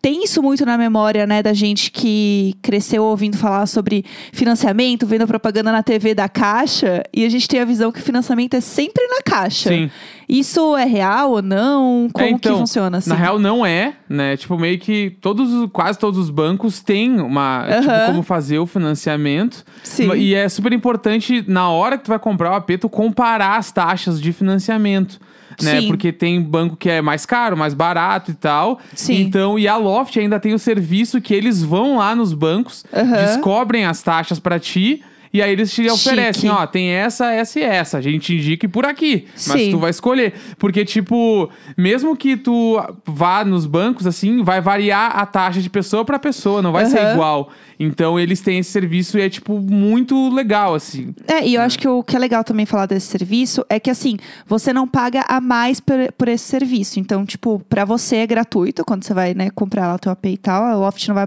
tem 0.00 0.24
isso 0.24 0.42
muito 0.42 0.64
na 0.66 0.76
memória, 0.76 1.26
né, 1.26 1.42
da 1.42 1.52
gente 1.52 1.90
que 1.90 2.54
cresceu 2.62 3.04
ouvindo 3.04 3.36
falar 3.36 3.66
sobre 3.66 4.04
financiamento, 4.32 5.06
vendo 5.06 5.26
propaganda 5.26 5.72
na 5.72 5.82
TV 5.82 6.14
da 6.14 6.28
caixa, 6.28 7.02
e 7.12 7.24
a 7.24 7.28
gente 7.28 7.48
tem 7.48 7.60
a 7.60 7.64
visão 7.64 7.90
que 7.90 8.00
o 8.00 8.02
financiamento 8.02 8.54
é 8.54 8.60
sempre 8.60 9.06
na 9.06 9.22
caixa. 9.22 9.70
Sim. 9.70 9.90
Isso 10.28 10.76
é 10.76 10.84
real 10.84 11.32
ou 11.32 11.42
não? 11.42 12.08
Como 12.12 12.24
É, 12.24 12.30
então, 12.30 12.52
que 12.54 12.58
funciona 12.60 12.98
assim? 12.98 13.10
Na 13.10 13.16
real, 13.16 13.38
não 13.38 13.64
é, 13.64 13.94
né? 14.08 14.36
Tipo, 14.36 14.58
meio 14.58 14.78
que 14.78 15.16
todos, 15.20 15.52
os- 15.52 15.68
quase 15.72 15.98
todos 15.98 16.18
os 16.18 16.30
bancos 16.30 16.80
têm 16.80 17.20
uma, 17.20 17.66
tipo, 17.80 18.06
como 18.06 18.22
fazer 18.22 18.58
o 18.58 18.66
financiamento. 18.66 19.64
Sim. 19.82 20.12
E 20.14 20.34
é 20.34 20.48
super 20.48 20.72
importante, 20.72 21.44
na 21.46 21.68
hora 21.68 21.98
que 21.98 22.04
tu 22.04 22.08
vai 22.08 22.18
comprar 22.18 22.52
o 22.52 22.54
AP, 22.54 22.78
tu 22.78 22.88
comparar 22.88 23.56
as 23.58 23.70
taxas 23.70 24.20
de 24.20 24.32
financiamento. 24.32 25.18
Né? 25.62 25.82
Sim. 25.82 25.86
Porque 25.86 26.10
tem 26.10 26.40
banco 26.42 26.74
que 26.76 26.90
é 26.90 27.00
mais 27.00 27.24
caro, 27.24 27.56
mais 27.56 27.74
barato 27.74 28.30
e 28.32 28.34
tal. 28.34 28.80
Sim. 28.92 29.20
Então, 29.20 29.56
e 29.56 29.68
a 29.68 29.76
Loft 29.76 30.16
ainda 30.18 30.40
tem 30.40 30.52
o 30.52 30.58
serviço 30.58 31.20
que 31.20 31.32
eles 31.32 31.62
vão 31.62 31.98
lá 31.98 32.14
nos 32.16 32.32
bancos, 32.34 32.84
Aham. 32.92 33.24
descobrem 33.24 33.84
as 33.84 34.02
taxas 34.02 34.40
pra 34.40 34.58
ti. 34.58 35.00
E 35.34 35.42
aí 35.42 35.50
eles 35.50 35.74
te 35.74 35.90
oferecem, 35.90 36.48
ó, 36.48 36.64
tem 36.64 36.90
essa, 36.90 37.32
essa 37.32 37.58
e 37.58 37.62
essa. 37.64 37.98
A 37.98 38.00
gente 38.00 38.32
indica 38.32 38.68
por 38.68 38.86
aqui. 38.86 39.26
Mas 39.32 39.62
Sim. 39.62 39.72
tu 39.72 39.80
vai 39.80 39.90
escolher. 39.90 40.32
Porque, 40.60 40.84
tipo, 40.84 41.50
mesmo 41.76 42.16
que 42.16 42.36
tu 42.36 42.80
vá 43.04 43.44
nos 43.44 43.66
bancos, 43.66 44.06
assim, 44.06 44.44
vai 44.44 44.60
variar 44.60 45.18
a 45.18 45.26
taxa 45.26 45.60
de 45.60 45.68
pessoa 45.68 46.04
pra 46.04 46.20
pessoa, 46.20 46.62
não 46.62 46.70
vai 46.70 46.86
ser 46.86 47.00
Aham. 47.00 47.14
igual. 47.14 47.50
Então, 47.80 48.20
eles 48.20 48.40
têm 48.40 48.60
esse 48.60 48.70
serviço 48.70 49.18
e 49.18 49.22
é, 49.22 49.28
tipo, 49.28 49.58
muito 49.58 50.28
legal, 50.32 50.72
assim. 50.72 51.12
É, 51.26 51.44
e 51.44 51.56
eu 51.56 51.62
acho 51.62 51.80
que 51.80 51.88
o 51.88 52.04
que 52.04 52.14
é 52.14 52.18
legal 52.20 52.44
também 52.44 52.64
falar 52.64 52.86
desse 52.86 53.08
serviço 53.08 53.66
é 53.68 53.80
que, 53.80 53.90
assim, 53.90 54.16
você 54.46 54.72
não 54.72 54.86
paga 54.86 55.24
a 55.28 55.40
mais 55.40 55.80
por, 55.80 55.96
por 56.16 56.28
esse 56.28 56.44
serviço. 56.44 57.00
Então, 57.00 57.26
tipo, 57.26 57.60
pra 57.68 57.84
você 57.84 58.18
é 58.18 58.26
gratuito 58.28 58.84
quando 58.84 59.02
você 59.02 59.12
vai, 59.12 59.34
né, 59.34 59.50
comprar 59.50 59.88
lá 59.88 59.96
o 59.96 59.98
teu 59.98 60.12
AP 60.12 60.26
e 60.26 60.36
tal. 60.36 60.62
A 60.62 60.76
Loft 60.76 61.08
não 61.08 61.16
vai 61.16 61.26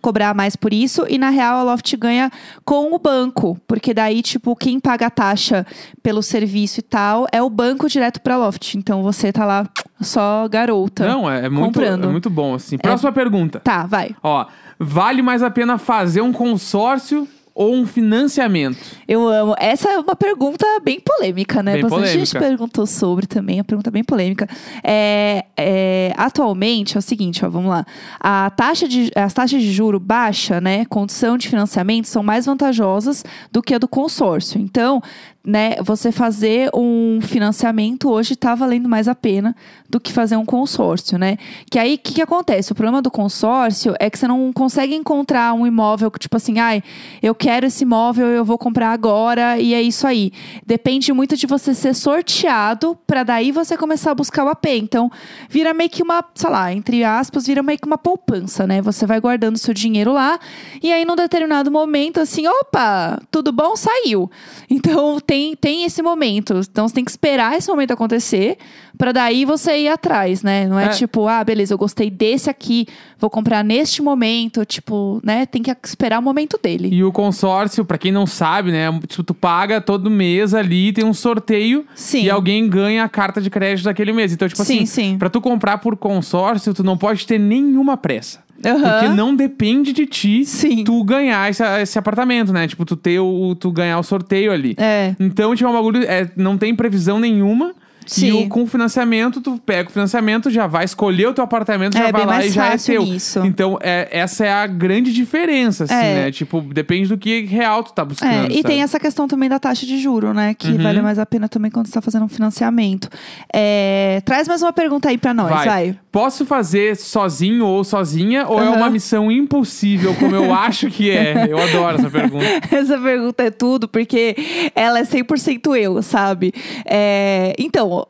cobrar 0.00 0.32
mais 0.32 0.54
por 0.54 0.72
isso. 0.72 1.04
E, 1.08 1.18
na 1.18 1.30
real, 1.30 1.56
a 1.56 1.62
Loft 1.64 1.92
ganha 1.96 2.30
com 2.64 2.94
o 2.94 2.98
banco. 3.00 3.47
Porque 3.66 3.94
daí, 3.94 4.22
tipo, 4.22 4.54
quem 4.56 4.80
paga 4.80 5.06
a 5.06 5.10
taxa 5.10 5.66
pelo 6.02 6.22
serviço 6.22 6.80
e 6.80 6.82
tal 6.82 7.26
é 7.32 7.42
o 7.42 7.48
banco 7.48 7.88
direto 7.88 8.20
pra 8.20 8.36
Loft. 8.36 8.74
Então, 8.74 9.02
você 9.02 9.32
tá 9.32 9.44
lá 9.44 9.66
só 10.00 10.48
garota. 10.48 11.06
Não, 11.06 11.30
é, 11.30 11.46
é 11.46 11.48
muito, 11.48 11.66
comprando. 11.66 12.04
é 12.04 12.10
muito 12.10 12.30
bom, 12.30 12.54
assim. 12.54 12.78
Próxima 12.78 13.12
pergunta. 13.12 13.60
Tá, 13.60 13.86
vai. 13.86 14.14
Ó, 14.22 14.46
vale 14.78 15.22
mais 15.22 15.42
a 15.42 15.50
pena 15.50 15.78
fazer 15.78 16.20
um 16.20 16.32
consórcio 16.32 17.28
ou 17.58 17.74
um 17.74 17.84
financiamento? 17.84 18.78
Eu 19.08 19.26
amo. 19.26 19.56
Essa 19.58 19.90
é 19.90 19.98
uma 19.98 20.14
pergunta 20.14 20.64
bem 20.80 21.00
polêmica, 21.00 21.60
né? 21.60 21.72
Bem 21.72 21.82
Bastante 21.82 22.06
gente 22.06 22.30
polêmica. 22.30 22.38
perguntou 22.38 22.86
sobre 22.86 23.26
também, 23.26 23.56
é 23.56 23.58
uma 23.58 23.64
pergunta 23.64 23.90
bem 23.90 24.04
polêmica. 24.04 24.48
É, 24.84 25.44
é, 25.56 26.14
atualmente, 26.16 26.96
é 26.96 27.00
o 27.00 27.02
seguinte, 27.02 27.44
ó, 27.44 27.50
vamos 27.50 27.68
lá. 27.68 27.84
A 28.20 28.48
taxa 28.50 28.86
de, 28.86 29.10
as 29.12 29.34
taxas 29.34 29.60
de 29.60 29.72
juro 29.72 29.98
baixa, 29.98 30.60
né? 30.60 30.84
Condição 30.84 31.36
de 31.36 31.48
financiamento 31.48 32.06
são 32.06 32.22
mais 32.22 32.46
vantajosas 32.46 33.24
do 33.50 33.60
que 33.60 33.74
a 33.74 33.78
do 33.78 33.88
consórcio. 33.88 34.60
Então, 34.60 35.02
né, 35.44 35.76
você 35.82 36.12
fazer 36.12 36.70
um 36.74 37.20
financiamento 37.22 38.10
hoje 38.10 38.34
está 38.34 38.54
valendo 38.54 38.88
mais 38.88 39.08
a 39.08 39.14
pena 39.14 39.56
do 39.88 39.98
que 39.98 40.12
fazer 40.12 40.36
um 40.36 40.44
consórcio, 40.44 41.16
né? 41.16 41.38
Que 41.70 41.78
aí, 41.78 41.94
o 41.94 41.98
que, 41.98 42.14
que 42.14 42.22
acontece? 42.22 42.72
O 42.72 42.74
problema 42.74 43.00
do 43.00 43.10
consórcio 43.10 43.94
é 43.98 44.10
que 44.10 44.18
você 44.18 44.28
não 44.28 44.52
consegue 44.52 44.94
encontrar 44.94 45.54
um 45.54 45.66
imóvel 45.66 46.10
que, 46.10 46.18
tipo 46.18 46.36
assim, 46.36 46.58
ai, 46.58 46.82
eu 47.22 47.34
quero 47.34 47.66
esse 47.66 47.84
imóvel, 47.84 48.26
eu 48.26 48.44
vou 48.44 48.58
comprar 48.58 48.92
agora 48.92 49.58
e 49.58 49.72
é 49.72 49.80
isso 49.80 50.06
aí. 50.06 50.32
Depende 50.66 51.12
muito 51.12 51.36
de 51.36 51.46
você 51.46 51.72
ser 51.72 51.94
sorteado 51.94 52.98
para 53.06 53.22
daí 53.22 53.50
você 53.50 53.76
começar 53.76 54.10
a 54.10 54.14
buscar 54.14 54.44
o 54.44 54.48
AP. 54.48 54.66
Então, 54.66 55.10
vira 55.48 55.72
meio 55.72 55.88
que 55.88 56.02
uma, 56.02 56.22
sei 56.34 56.50
lá, 56.50 56.72
entre 56.72 57.04
aspas, 57.04 57.46
vira 57.46 57.62
meio 57.62 57.78
que 57.78 57.86
uma 57.86 57.96
poupança, 57.96 58.66
né? 58.66 58.82
Você 58.82 59.06
vai 59.06 59.18
guardando 59.18 59.56
seu 59.56 59.72
dinheiro 59.72 60.12
lá 60.12 60.38
e 60.82 60.92
aí, 60.92 61.04
num 61.04 61.16
determinado 61.16 61.70
momento, 61.70 62.20
assim, 62.20 62.46
opa, 62.46 63.18
tudo 63.30 63.50
bom? 63.52 63.74
Saiu. 63.74 64.30
Então, 64.68 65.18
tem, 65.28 65.54
tem 65.54 65.84
esse 65.84 66.00
momento. 66.00 66.54
Então, 66.58 66.88
você 66.88 66.94
tem 66.94 67.04
que 67.04 67.10
esperar 67.10 67.54
esse 67.54 67.68
momento 67.68 67.90
acontecer 67.90 68.56
para 68.96 69.12
daí 69.12 69.44
você 69.44 69.76
ir 69.76 69.88
atrás, 69.88 70.42
né? 70.42 70.66
Não 70.66 70.78
é, 70.78 70.86
É. 70.86 70.88
tipo, 70.88 71.28
ah, 71.28 71.44
beleza, 71.44 71.74
eu 71.74 71.78
gostei 71.78 72.08
desse 72.10 72.48
aqui, 72.48 72.86
vou 73.18 73.28
comprar 73.28 73.62
neste 73.62 74.00
momento. 74.00 74.64
Tipo, 74.64 75.20
né? 75.22 75.44
Tem 75.44 75.62
que 75.62 75.70
esperar 75.84 76.18
o 76.18 76.22
momento 76.22 76.58
dele. 76.60 76.88
E 76.90 77.04
o 77.04 77.12
consórcio, 77.12 77.84
pra 77.84 77.98
quem 77.98 78.10
não 78.10 78.26
sabe, 78.26 78.72
né? 78.72 78.86
Tipo, 79.06 79.22
tu 79.22 79.34
paga 79.34 79.82
todo 79.82 80.10
mês 80.10 80.54
ali, 80.54 80.94
tem 80.94 81.04
um 81.04 81.12
sorteio 81.12 81.84
Sim. 81.94 82.22
e 82.24 82.30
alguém 82.30 82.66
ganha 82.66 83.04
a 83.04 83.08
carta 83.08 83.38
de 83.38 83.50
crédito 83.50 83.84
daquele 83.84 84.14
mês. 84.14 84.32
Então, 84.32 84.48
tipo 84.48 84.64
Sim, 84.64 84.76
assim, 84.78 84.86
sim. 84.86 85.18
pra 85.18 85.28
tu 85.28 85.42
comprar 85.42 85.76
por 85.76 85.94
consórcio, 85.94 86.72
tu 86.72 86.82
não 86.82 86.96
pode 86.96 87.26
ter 87.26 87.38
nenhuma 87.38 87.98
pressa. 87.98 88.47
Aham. 88.64 88.90
Porque 88.90 89.08
não 89.08 89.34
depende 89.34 89.92
de 89.92 90.06
ti 90.06 90.44
Sim. 90.44 90.84
tu 90.84 91.02
ganhar 91.04 91.48
esse, 91.48 91.62
esse 91.80 91.98
apartamento, 91.98 92.52
né? 92.52 92.66
Tipo, 92.66 92.84
tu 92.84 92.96
ter 92.96 93.20
o, 93.20 93.54
tu 93.54 93.70
ganhar 93.70 93.98
o 93.98 94.02
sorteio 94.02 94.52
ali. 94.52 94.74
É. 94.76 95.14
Então, 95.18 95.54
tipo, 95.54 95.68
é 95.68 95.70
um 95.70 95.74
bagulho. 95.74 96.02
É, 96.04 96.28
não 96.36 96.58
tem 96.58 96.74
previsão 96.74 97.20
nenhuma. 97.20 97.74
E 98.08 98.20
Sim. 98.20 98.32
o, 98.44 98.48
com 98.48 98.62
o 98.62 98.66
financiamento, 98.66 99.40
tu 99.40 99.60
pega 99.64 99.88
o 99.88 99.92
financiamento, 99.92 100.50
já 100.50 100.66
vai 100.66 100.84
escolher 100.84 101.26
o 101.28 101.34
teu 101.34 101.44
apartamento, 101.44 101.96
É, 101.96 102.06
já 102.06 102.10
vai 102.10 102.24
lá 102.26 102.44
e 102.44 102.50
já 102.50 102.66
é 102.68 102.76
teu. 102.78 103.02
nisso. 103.04 103.40
Então, 103.44 103.78
é, 103.82 104.08
essa 104.10 104.46
é 104.46 104.52
a 104.52 104.66
grande 104.66 105.12
diferença, 105.12 105.84
assim, 105.84 105.94
É. 105.94 106.14
né? 106.24 106.30
Tipo, 106.32 106.60
depende 106.62 107.08
do 107.08 107.18
que 107.18 107.42
real 107.44 107.82
tu 107.84 107.92
tá 107.92 108.04
buscando. 108.04 108.30
É, 108.30 108.46
e 108.48 108.56
sabe? 108.56 108.62
tem 108.64 108.82
essa 108.82 108.98
questão 108.98 109.28
também 109.28 109.48
da 109.48 109.58
taxa 109.58 109.84
de 109.86 109.98
juro, 109.98 110.32
né? 110.32 110.54
Que 110.54 110.68
Uhum. 110.68 110.82
vale 110.82 111.02
mais 111.02 111.18
a 111.18 111.26
pena 111.26 111.48
também 111.48 111.70
quando 111.70 111.86
você 111.86 111.92
tá 111.92 112.00
fazendo 112.00 112.24
um 112.24 112.28
financiamento. 112.28 113.08
É, 113.52 114.22
traz 114.24 114.48
mais 114.48 114.62
uma 114.62 114.72
pergunta 114.72 115.08
aí 115.08 115.18
pra 115.18 115.34
nós, 115.34 115.48
vai. 115.50 115.96
Posso 116.10 116.46
fazer 116.46 116.96
sozinho 116.96 117.66
ou 117.66 117.84
sozinha, 117.84 118.46
ou 118.48 118.58
é 118.60 118.66
Aham. 118.68 118.76
uma 118.76 118.90
missão 118.90 119.30
impossível, 119.30 120.14
como 120.14 120.34
eu 120.34 120.52
acho 120.54 120.88
que 120.90 121.10
é? 121.10 121.46
Eu 121.48 121.58
adoro 121.58 121.98
essa 121.98 122.10
pergunta. 122.10 122.44
Essa 122.70 122.98
pergunta 122.98 123.42
é 123.42 123.50
tudo, 123.50 123.86
porque 123.88 124.34
ela 124.74 124.98
é 124.98 125.04
100% 125.04 125.76
eu, 125.76 126.02
sabe? 126.02 126.52
É, 126.84 127.54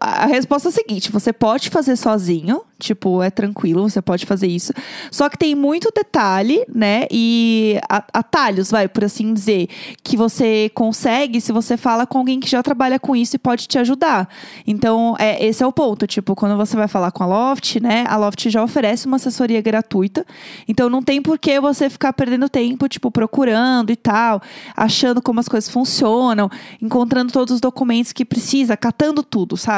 a 0.00 0.26
resposta 0.26 0.68
é 0.68 0.70
a 0.70 0.72
seguinte: 0.72 1.10
você 1.10 1.32
pode 1.32 1.70
fazer 1.70 1.96
sozinho, 1.96 2.62
tipo, 2.78 3.22
é 3.22 3.30
tranquilo, 3.30 3.88
você 3.88 4.00
pode 4.00 4.24
fazer 4.24 4.46
isso. 4.46 4.72
Só 5.10 5.28
que 5.28 5.36
tem 5.36 5.54
muito 5.54 5.90
detalhe, 5.94 6.64
né? 6.72 7.06
E 7.10 7.78
atalhos, 7.88 8.70
vai, 8.70 8.88
por 8.88 9.04
assim 9.04 9.32
dizer, 9.34 9.68
que 10.02 10.16
você 10.16 10.70
consegue 10.74 11.40
se 11.40 11.52
você 11.52 11.76
fala 11.76 12.06
com 12.06 12.18
alguém 12.18 12.40
que 12.40 12.48
já 12.48 12.62
trabalha 12.62 12.98
com 12.98 13.14
isso 13.16 13.36
e 13.36 13.38
pode 13.38 13.66
te 13.66 13.78
ajudar. 13.78 14.28
Então, 14.66 15.16
é, 15.18 15.44
esse 15.44 15.62
é 15.62 15.66
o 15.66 15.72
ponto. 15.72 16.06
Tipo, 16.06 16.34
quando 16.34 16.56
você 16.56 16.76
vai 16.76 16.88
falar 16.88 17.10
com 17.10 17.22
a 17.22 17.26
Loft, 17.26 17.80
né? 17.80 18.04
A 18.08 18.16
Loft 18.16 18.48
já 18.48 18.62
oferece 18.62 19.06
uma 19.06 19.16
assessoria 19.16 19.60
gratuita. 19.60 20.24
Então, 20.66 20.88
não 20.88 21.02
tem 21.02 21.20
por 21.20 21.38
que 21.38 21.60
você 21.60 21.90
ficar 21.90 22.12
perdendo 22.12 22.48
tempo, 22.48 22.88
tipo, 22.88 23.10
procurando 23.10 23.90
e 23.90 23.96
tal, 23.96 24.40
achando 24.76 25.20
como 25.20 25.40
as 25.40 25.48
coisas 25.48 25.70
funcionam, 25.70 26.50
encontrando 26.80 27.32
todos 27.32 27.54
os 27.54 27.60
documentos 27.60 28.12
que 28.12 28.24
precisa, 28.24 28.76
catando 28.76 29.22
tudo, 29.22 29.56
sabe? 29.56 29.77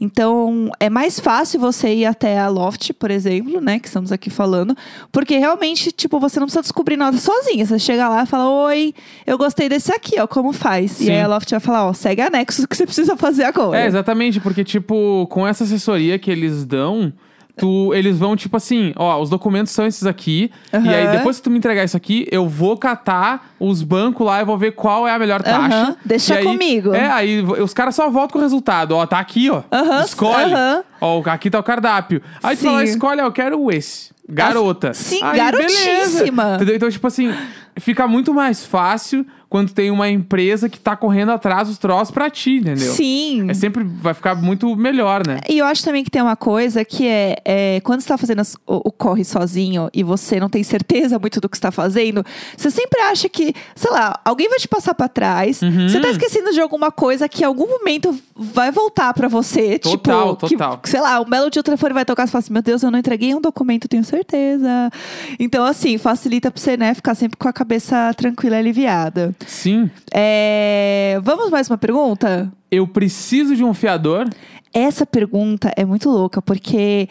Então, 0.00 0.70
é 0.78 0.88
mais 0.90 1.18
fácil 1.20 1.60
você 1.60 1.94
ir 1.94 2.06
até 2.06 2.38
a 2.38 2.48
Loft, 2.48 2.92
por 2.94 3.10
exemplo, 3.10 3.60
né? 3.60 3.78
Que 3.78 3.86
estamos 3.86 4.12
aqui 4.12 4.30
falando, 4.30 4.76
porque 5.10 5.36
realmente, 5.38 5.92
tipo, 5.92 6.18
você 6.18 6.38
não 6.38 6.46
precisa 6.46 6.62
descobrir 6.62 6.96
nada 6.96 7.16
sozinha. 7.16 7.64
Você 7.64 7.78
chega 7.78 8.08
lá 8.08 8.22
e 8.22 8.26
fala: 8.26 8.48
Oi, 8.66 8.94
eu 9.26 9.38
gostei 9.38 9.68
desse 9.68 9.92
aqui, 9.92 10.20
ó, 10.20 10.26
como 10.26 10.52
faz? 10.52 10.92
Sim. 10.92 11.06
E 11.06 11.10
aí 11.10 11.20
a 11.20 11.26
Loft 11.26 11.50
vai 11.50 11.60
falar: 11.60 11.86
Ó, 11.86 11.92
segue 11.92 12.22
anexos 12.22 12.66
que 12.66 12.76
você 12.76 12.84
precisa 12.84 13.16
fazer 13.16 13.44
agora. 13.44 13.80
É, 13.80 13.86
exatamente, 13.86 14.40
porque, 14.40 14.64
tipo, 14.64 15.26
com 15.30 15.46
essa 15.46 15.64
assessoria 15.64 16.18
que 16.18 16.30
eles 16.30 16.64
dão. 16.64 17.12
Tu, 17.58 17.94
eles 17.94 18.18
vão, 18.18 18.36
tipo 18.36 18.54
assim, 18.56 18.92
ó, 18.96 19.18
os 19.18 19.30
documentos 19.30 19.72
são 19.72 19.86
esses 19.86 20.04
aqui. 20.04 20.50
E 20.72 20.88
aí, 20.88 21.08
depois 21.08 21.38
que 21.38 21.42
tu 21.44 21.50
me 21.50 21.56
entregar 21.56 21.84
isso 21.84 21.96
aqui, 21.96 22.26
eu 22.30 22.46
vou 22.46 22.76
catar 22.76 23.54
os 23.58 23.82
bancos 23.82 24.26
lá 24.26 24.42
e 24.42 24.44
vou 24.44 24.58
ver 24.58 24.72
qual 24.72 25.08
é 25.08 25.12
a 25.12 25.18
melhor 25.18 25.42
taxa. 25.42 25.74
Aham, 25.74 25.96
deixa 26.04 26.34
aí- 26.34 26.44
comigo. 26.44 26.92
É, 26.94 27.10
aí 27.10 27.40
os 27.40 27.72
caras 27.72 27.94
só 27.94 28.10
voltam 28.10 28.34
com 28.34 28.38
o 28.40 28.42
resultado. 28.42 28.92
Ó, 28.94 29.06
tá 29.06 29.18
aqui, 29.18 29.48
ó. 29.48 29.62
Aham, 29.72 30.02
Escolhe. 30.04 30.52
Ó, 31.00 31.22
aqui 31.26 31.48
tá 31.50 31.58
o 31.58 31.62
cardápio. 31.62 32.20
Aí 32.42 32.56
tu 32.56 32.60
Sim. 32.60 32.66
fala, 32.66 32.84
escolhe, 32.84 33.20
ó, 33.22 33.24
eu 33.24 33.32
quero 33.32 33.70
esse. 33.72 34.10
Garota. 34.28 34.92
Sim, 34.94 35.20
Aí, 35.22 35.36
garotíssima. 35.38 36.42
beleza. 36.42 36.54
Entendeu? 36.56 36.76
Então, 36.76 36.90
tipo 36.90 37.06
assim, 37.06 37.32
fica 37.78 38.06
muito 38.08 38.34
mais 38.34 38.64
fácil 38.64 39.24
quando 39.48 39.72
tem 39.72 39.92
uma 39.92 40.08
empresa 40.10 40.68
que 40.68 40.78
tá 40.78 40.96
correndo 40.96 41.30
atrás 41.30 41.68
dos 41.68 41.78
troços 41.78 42.10
pra 42.10 42.28
ti, 42.28 42.56
entendeu? 42.56 42.92
Sim. 42.92 43.48
É 43.48 43.54
sempre 43.54 43.84
vai 43.84 44.12
ficar 44.12 44.34
muito 44.34 44.74
melhor, 44.74 45.24
né? 45.24 45.38
E 45.48 45.58
eu 45.58 45.64
acho 45.64 45.84
também 45.84 46.02
que 46.02 46.10
tem 46.10 46.20
uma 46.20 46.34
coisa 46.34 46.84
que 46.84 47.06
é, 47.06 47.36
é, 47.44 47.80
quando 47.84 48.00
você 48.00 48.08
tá 48.08 48.18
fazendo 48.18 48.40
as- 48.40 48.56
o, 48.66 48.88
o 48.88 48.90
corre 48.92 49.24
sozinho 49.24 49.88
e 49.94 50.02
você 50.02 50.40
não 50.40 50.50
tem 50.50 50.64
certeza 50.64 51.16
muito 51.16 51.40
do 51.40 51.48
que 51.48 51.56
está 51.56 51.70
fazendo, 51.70 52.24
você 52.56 52.72
sempre 52.72 53.00
acha 53.02 53.28
que, 53.28 53.54
sei 53.76 53.90
lá, 53.92 54.18
alguém 54.24 54.48
vai 54.48 54.58
te 54.58 54.66
passar 54.66 54.94
pra 54.94 55.06
trás, 55.08 55.62
Uhum. 55.62 55.88
você 55.88 56.00
tá 56.00 56.08
esquecendo 56.10 56.52
de 56.52 56.60
alguma 56.60 56.90
coisa 56.90 57.28
que 57.28 57.42
em 57.42 57.46
algum 57.46 57.68
momento 57.68 58.18
vai 58.34 58.72
voltar 58.72 59.14
pra 59.14 59.28
você. 59.28 59.78
Total, 59.78 60.34
tipo, 60.36 60.48
total. 60.48 60.78
que, 60.78 60.88
sei 60.90 61.00
lá, 61.00 61.20
um 61.20 61.24
belo 61.24 61.48
dia 61.50 61.60
o 61.60 61.62
telefone 61.62 61.94
vai 61.94 62.04
tocar 62.04 62.24
e 62.24 62.26
você 62.26 62.32
fala 62.32 62.40
assim: 62.40 62.52
Meu 62.52 62.62
Deus, 62.62 62.82
eu 62.82 62.90
não 62.90 62.98
entreguei 62.98 63.32
um 63.32 63.40
documento, 63.40 63.86
tenho 63.86 64.02
certeza. 64.02 64.15
Então, 65.38 65.64
assim, 65.64 65.98
facilita 65.98 66.50
pra 66.50 66.60
você, 66.60 66.76
né, 66.76 66.94
ficar 66.94 67.14
sempre 67.14 67.36
com 67.36 67.48
a 67.48 67.52
cabeça 67.52 68.12
tranquila 68.14 68.56
e 68.56 68.58
aliviada. 68.58 69.34
Sim. 69.46 69.90
É, 70.12 71.18
Vamos 71.22 71.50
mais 71.50 71.68
uma 71.68 71.78
pergunta? 71.78 72.50
Eu 72.70 72.86
preciso 72.86 73.54
de 73.54 73.62
um 73.64 73.72
fiador. 73.72 74.28
Essa 74.78 75.06
pergunta 75.06 75.72
é 75.74 75.86
muito 75.86 76.10
louca, 76.10 76.42
porque 76.42 77.08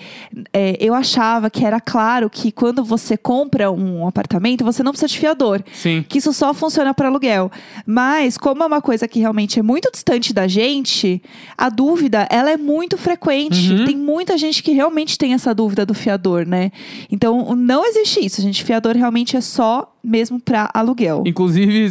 é, 0.54 0.78
eu 0.80 0.94
achava 0.94 1.50
que 1.50 1.66
era 1.66 1.82
claro 1.82 2.30
que 2.30 2.52
quando 2.52 2.84
você 2.84 3.18
compra 3.18 3.72
um 3.72 4.08
apartamento, 4.08 4.64
você 4.64 4.84
não 4.84 4.92
precisa 4.92 5.08
de 5.08 5.18
fiador. 5.18 5.64
Sim. 5.74 6.06
Que 6.08 6.20
isso 6.20 6.32
só 6.32 6.54
funciona 6.54 6.94
para 6.94 7.08
aluguel. 7.08 7.52
Mas, 7.84 8.38
como 8.38 8.62
é 8.62 8.68
uma 8.68 8.84
coisa 8.84 9.08
que 9.08 9.20
realmente 9.20 9.58
é 9.58 9.64
muito 9.64 9.90
distante 9.92 10.32
da 10.32 10.48
gente, 10.48 11.20
a 11.58 11.70
dúvida, 11.70 12.28
ela 12.30 12.52
é 12.52 12.58
muito 12.58 13.00
frequente. 13.00 13.74
Uhum. 13.74 13.86
Tem 13.86 13.98
muita 13.98 14.38
gente 14.38 14.62
que 14.62 14.72
realmente 14.72 15.18
tem 15.18 15.34
essa 15.34 15.52
dúvida 15.52 15.88
do 15.88 15.96
fiador, 15.96 16.46
né? 16.46 16.72
Então, 17.12 17.56
não 17.56 17.84
existe 17.84 18.24
isso, 18.24 18.44
gente. 18.44 18.64
Fiador 18.64 18.96
realmente 18.96 19.36
é 19.36 19.42
só 19.42 19.92
mesmo 20.06 20.40
para 20.40 20.70
aluguel. 20.74 21.24
Inclusive, 21.26 21.90